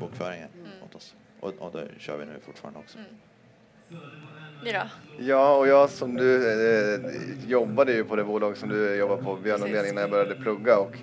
bokföringen 0.00 0.48
åt 0.84 0.94
oss. 0.94 1.14
Och, 1.40 1.52
och 1.58 1.72
det 1.72 1.88
kör 1.98 2.16
vi 2.18 2.24
nu 2.26 2.32
fortfarande 2.46 2.78
också. 2.80 2.98
Mm. 2.98 4.00
Ni 4.64 4.72
då? 4.72 4.82
Ja, 5.18 5.56
och 5.56 5.68
jag 5.68 5.90
som 5.90 6.14
du 6.14 6.52
eh, 6.94 7.00
jobbade 7.46 7.92
ju 7.92 8.04
på 8.04 8.16
det 8.16 8.24
bolag 8.24 8.56
som 8.56 8.68
du 8.68 8.94
jobbar 8.94 9.16
på, 9.16 9.36
Björn. 9.36 9.60
Lundén, 9.60 9.86
innan 9.86 10.00
jag 10.00 10.10
började 10.10 10.34
plugga. 10.34 10.78
Och, 10.78 10.96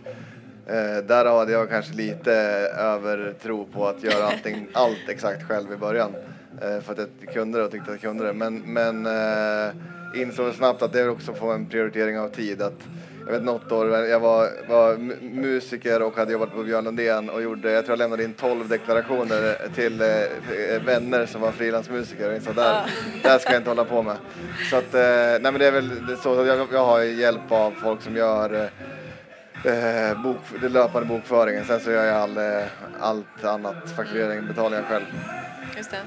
eh, 0.70 1.04
där 1.04 1.26
hade 1.26 1.52
jag 1.52 1.70
kanske 1.70 1.94
lite 1.94 2.34
övertro 2.78 3.66
på 3.66 3.88
att 3.88 4.04
göra 4.04 4.26
allting, 4.26 4.68
allt 4.74 5.10
exakt 5.10 5.44
själv 5.48 5.74
i 5.74 5.78
början. 5.78 6.12
Eh, 6.62 6.82
för 6.82 6.94
att 6.94 7.10
jag 7.26 7.34
kunde 7.34 7.58
det 7.58 7.66
och 7.66 7.72
tyckte 7.72 7.92
att 7.92 8.04
jag 8.04 8.12
kunde 8.12 8.26
det. 8.26 8.34
Men, 8.34 8.74
men 8.74 9.06
eh, 9.06 10.22
insåg 10.22 10.54
snabbt 10.54 10.82
att 10.82 10.94
det 10.94 11.10
också 11.10 11.34
får 11.34 11.54
en 11.54 11.66
prioritering 11.66 12.20
av 12.20 12.30
tid. 12.30 12.62
Att 12.62 12.82
jag 13.26 13.34
vet 13.34 13.44
något 13.44 13.72
år, 13.72 13.94
eh, 13.94 14.00
jag 14.00 14.20
var, 14.20 14.50
var 14.70 14.98
musiker 15.22 16.02
och 16.02 16.16
hade 16.16 16.32
jobbat 16.32 16.54
på 16.54 16.64
Björn 16.64 16.84
Lundén 16.84 17.30
och 17.30 17.42
gjorde, 17.42 17.72
jag 17.72 17.86
tror 17.86 17.92
jag 17.94 18.00
lämnade 18.00 18.24
in 18.24 18.34
12 18.34 18.68
deklarationer 18.68 19.50
eh, 19.50 19.72
till 19.72 20.02
eh, 20.02 20.08
eh, 20.08 20.82
vänner 20.86 21.26
som 21.26 21.42
var 21.42 21.52
frilansmusiker 21.52 22.30
och 22.30 22.36
insåg 22.36 22.56
där, 22.56 22.92
där 23.24 23.40
ska 23.40 23.52
jag 23.52 23.60
inte 23.60 23.70
hålla 23.70 23.86
på 23.86 24.02
med. 24.04 24.18
Så 24.70 24.76
att, 24.76 24.94
eh, 24.94 25.02
nej 25.02 25.42
men 25.42 25.60
det 25.60 25.68
är 25.68 25.72
väl 25.72 26.18
så, 26.24 26.42
att 26.42 26.48
jag, 26.48 26.68
jag 26.72 26.86
har 26.86 27.02
hjälp 27.02 27.52
av 27.52 27.72
folk 27.72 28.02
som 28.02 28.16
gör 28.16 28.64
eh, 28.64 28.70
bok, 30.24 30.38
det 30.62 30.70
löpande 30.70 31.08
bokföringen. 31.08 31.66
Sen 31.66 31.80
så 31.80 31.92
gör 31.92 32.06
jag 32.06 32.16
all, 32.16 32.38
eh, 32.38 32.64
allt 33.00 33.44
annat, 33.44 33.76
fakturering, 33.96 34.48
betalningar 34.48 34.84
själv. 34.84 35.06
Just 35.78 35.92
det. 35.92 35.98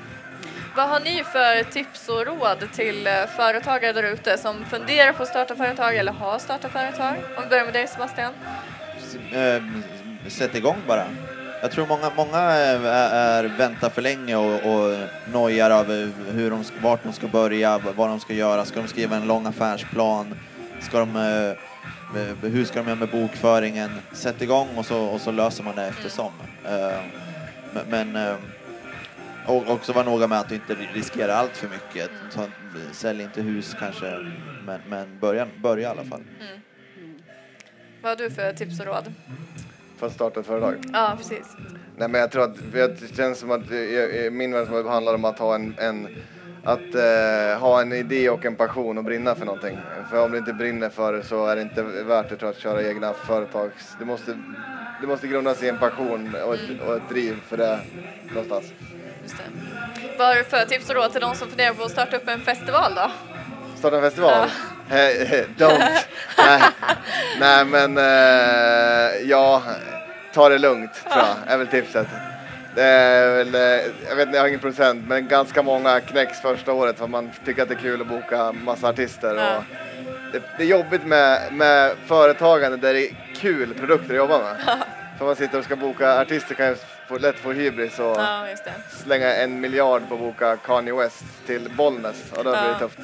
Vad 0.77 0.89
har 0.89 1.01
ni 1.01 1.25
för 1.25 1.63
tips 1.71 2.09
och 2.09 2.27
råd 2.27 2.69
till 2.73 3.07
eh, 3.07 3.13
företagare 3.37 3.93
där 3.93 4.03
ute 4.03 4.39
som 4.39 4.65
funderar 4.65 5.13
på 5.13 5.23
att 5.23 5.29
starta 5.29 5.57
företag 5.57 5.97
eller 5.97 6.13
har 6.13 6.39
startat 6.39 6.73
företag? 6.73 7.15
Om 7.37 7.43
vi 7.43 7.49
börjar 7.49 7.65
med 7.65 7.75
dig 7.75 7.87
Sebastian. 7.87 8.33
Eh, 9.33 9.63
sätt 10.29 10.55
igång 10.55 10.77
bara. 10.89 11.05
Jag 11.63 11.71
tror 11.71 11.87
många, 11.87 12.11
många 12.17 12.39
är, 12.39 12.85
är 12.87 13.45
väntar 13.45 13.91
för 13.91 14.03
länge 14.03 14.37
och, 14.37 14.55
och 14.55 14.99
nojar 15.33 15.71
över 15.71 16.11
hur 16.33 16.51
de, 16.51 16.65
ska- 16.65 16.77
vart 16.83 17.03
de 17.03 17.13
ska 17.13 17.27
börja, 17.29 17.79
vad 17.97 18.09
de 18.09 18.21
ska 18.21 18.33
göra. 18.35 18.65
Ska 18.65 18.81
de 18.81 18.89
skriva 18.89 19.17
en 19.17 19.27
lång 19.27 19.47
affärsplan? 19.47 20.35
Ska 20.81 20.99
de, 20.99 21.17
eh, 21.17 21.23
eh, 21.51 21.57
hur 22.43 22.65
ska 22.65 22.79
de 22.83 22.87
göra 22.89 22.99
med 22.99 23.09
bokföringen? 23.11 23.91
Sätt 24.13 24.43
igång 24.43 24.69
och 24.77 24.87
så, 24.87 25.05
och 25.05 25.21
så 25.21 25.31
löser 25.31 25.65
man 25.65 25.77
det 25.77 25.87
eftersom. 25.87 26.33
Eh, 26.65 27.01
men, 27.75 27.87
men 28.13 28.17
eh, 28.29 28.35
och 29.47 29.71
också 29.71 29.93
vara 29.93 30.05
noga 30.05 30.27
med 30.27 30.39
att 30.41 30.49
du 30.49 30.55
inte 30.55 30.75
riskerar 30.75 31.33
allt 31.35 31.57
för 31.57 31.69
mycket. 31.69 32.11
Ta, 32.35 32.45
sälj 32.93 33.23
inte 33.23 33.43
hus 33.43 33.77
kanske, 33.79 34.19
men, 34.67 34.81
men 34.89 35.19
börja, 35.19 35.49
börja 35.63 35.83
i 35.89 35.91
alla 35.91 36.05
fall. 36.05 36.23
Vad 38.03 38.11
har 38.11 38.17
du 38.17 38.31
för 38.31 38.53
tips 38.53 38.81
och 38.81 38.87
råd? 38.87 39.13
För 39.97 40.07
att 40.07 40.13
starta 40.13 40.41
ett 40.41 40.47
företag. 40.47 40.75
Ja, 40.93 41.15
precis. 41.19 41.57
Nej 41.97 42.09
men 42.09 42.21
jag 42.21 42.31
tror 42.31 42.43
att 42.45 42.57
det 42.73 43.17
känns 43.17 43.39
som 43.39 43.51
att 43.51 43.71
i- 43.71 43.75
i 44.27 44.31
min 44.33 44.53
värld 44.53 44.67
så 44.69 44.89
handlar 44.89 45.13
det 45.13 45.17
om 45.19 45.25
att 45.25 45.39
ha 45.39 45.55
en, 45.55 45.75
en 45.79 46.09
att 46.65 46.95
eh, 46.95 47.61
ha 47.61 47.81
en 47.81 47.93
idé 47.93 48.31
och 48.31 48.45
en 48.45 48.57
passion 48.57 48.99
och 48.99 49.05
brinna 49.05 49.35
för 49.35 49.45
någonting. 49.45 49.79
För 50.11 50.25
om 50.25 50.33
du 50.33 50.39
inte 50.39 50.53
brinner 50.53 50.89
för 50.89 51.13
det 51.13 51.23
så 51.23 51.47
är 51.47 51.57
det 51.57 51.63
inte 51.63 51.83
värt 51.83 52.29
det 52.29 52.37
tror 52.37 52.49
jag, 52.49 52.57
att 52.57 52.63
köra 52.63 52.83
egna 52.83 53.13
företags... 53.13 53.97
Det 53.99 54.05
måste, 54.05 54.39
det 55.01 55.07
måste 55.07 55.27
grundas 55.27 55.63
i 55.63 55.69
en 55.69 55.79
passion 55.79 56.37
och 56.47 56.55
ett, 56.55 56.61
och 56.87 56.97
ett 56.97 57.09
driv 57.09 57.37
för 57.49 57.57
det 57.57 57.81
någonstans. 58.29 58.73
Just 59.23 59.37
det. 59.37 59.45
Vad 60.19 60.27
har 60.29 60.35
du 60.35 60.45
för 60.45 60.65
tips 60.65 60.89
och 60.89 60.95
råd 60.95 61.13
till 61.13 61.21
de 61.21 61.35
som 61.35 61.49
funderar 61.49 61.75
på 61.75 61.85
att 61.85 61.91
starta 61.91 62.17
upp 62.17 62.29
en 62.29 62.41
festival 62.41 62.95
då? 62.95 63.11
Starta 63.79 63.97
en 63.97 64.03
festival? 64.03 64.49
Eh, 64.91 65.45
Don't! 65.59 65.79
Nej. 66.39 66.63
Nej 67.41 67.65
men 67.65 67.99
eh, 67.99 69.29
ja, 69.31 69.63
ta 70.35 70.49
det 70.49 70.59
lugnt 70.59 70.95
tror 70.95 71.25
jag 71.25 71.55
är 71.55 71.59
väl 71.59 71.67
tipset. 71.67 72.07
Det 72.75 72.83
är 72.83 73.37
väl, 73.45 73.55
eh, 73.55 73.61
jag 74.09 74.17
vet 74.17 74.27
inte, 74.27 74.37
jag 74.37 74.43
har 74.43 74.49
ingen 74.49 74.61
procent, 74.61 75.05
men 75.09 75.29
ganska 75.29 75.63
många 75.63 76.01
knäcks 76.01 76.41
första 76.41 76.73
året 76.73 76.99
för 76.99 77.07
man 77.07 77.31
tycker 77.45 77.63
att 77.63 77.69
det 77.69 77.75
är 77.75 77.79
kul 77.79 78.01
att 78.01 78.07
boka 78.07 78.53
massa 78.53 78.89
artister. 78.89 79.35
Ja. 79.37 79.57
Och 79.57 79.65
det, 80.33 80.43
det 80.59 80.63
är 80.63 80.67
jobbigt 80.69 81.05
med, 81.07 81.53
med 81.53 81.93
företagande 82.07 82.77
där 82.77 82.95
det 82.95 83.07
är 83.11 83.15
kul 83.37 83.75
produkter 83.75 84.11
att 84.11 84.17
jobba 84.17 84.39
med. 84.39 84.57
För 85.19 85.25
man 85.25 85.37
sitter 85.37 85.59
och 85.59 85.65
ska 85.65 85.77
boka 85.77 86.21
artister 86.21 86.55
kan 86.55 86.67
ju 86.69 86.77
få, 87.09 87.19
lätt 87.19 87.39
få 87.39 87.53
hybris 87.53 87.99
och 87.99 88.05
Ja, 88.19 88.47
slänga 89.05 89.35
en 89.35 89.61
miljard 89.61 90.09
på 90.09 90.15
att 90.15 90.21
boka 90.21 90.57
Kanye 90.57 90.95
West 90.95 91.25
till 91.47 91.71
Bollnäs 91.77 92.33
och 92.37 92.45
då 92.45 92.51
blir 92.51 92.61
det 92.63 92.69
Ja. 92.71 92.79
tufft. 92.79 92.99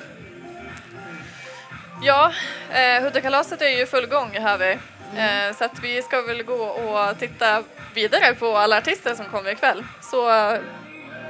Ja, 2.03 2.33
eh, 2.73 3.03
Huddekalaset 3.03 3.63
är 3.63 3.69
ju 3.69 3.83
i 3.83 3.87
full 3.87 4.07
gång 4.07 4.31
hör 4.41 4.59
vi. 4.59 4.71
Eh, 5.17 5.57
så 5.59 5.65
att 5.65 5.81
vi 5.83 6.03
ska 6.03 6.23
väl 6.23 6.43
gå 6.43 6.55
och 6.55 7.19
titta 7.19 7.63
vidare 7.95 8.35
på 8.35 8.57
alla 8.57 8.79
artister 8.79 9.15
som 9.15 9.27
kommer 9.27 9.51
ikväll. 9.51 9.85
Så 10.01 10.31
eh, 10.31 10.61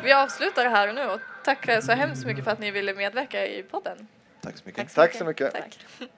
vi 0.05 0.13
avslutar 0.13 0.65
det 0.65 0.71
här 0.71 0.89
och 0.89 0.95
nu 0.95 1.05
och 1.05 1.21
tack 1.45 1.85
så 1.85 1.93
hemskt 1.93 2.27
mycket 2.27 2.45
för 2.45 2.51
att 2.51 2.59
ni 2.59 2.71
ville 2.71 2.95
medverka 2.95 3.47
i 3.47 3.63
podden. 3.63 4.09
Tack 4.41 4.57
så 4.57 4.63
mycket. 4.65 4.95
Tack 4.95 5.15
så 5.15 5.25
mycket. 5.25 5.53
Tack 5.53 5.63
så 5.63 6.05
mycket. 6.05 6.11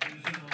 Tack. 0.00 0.47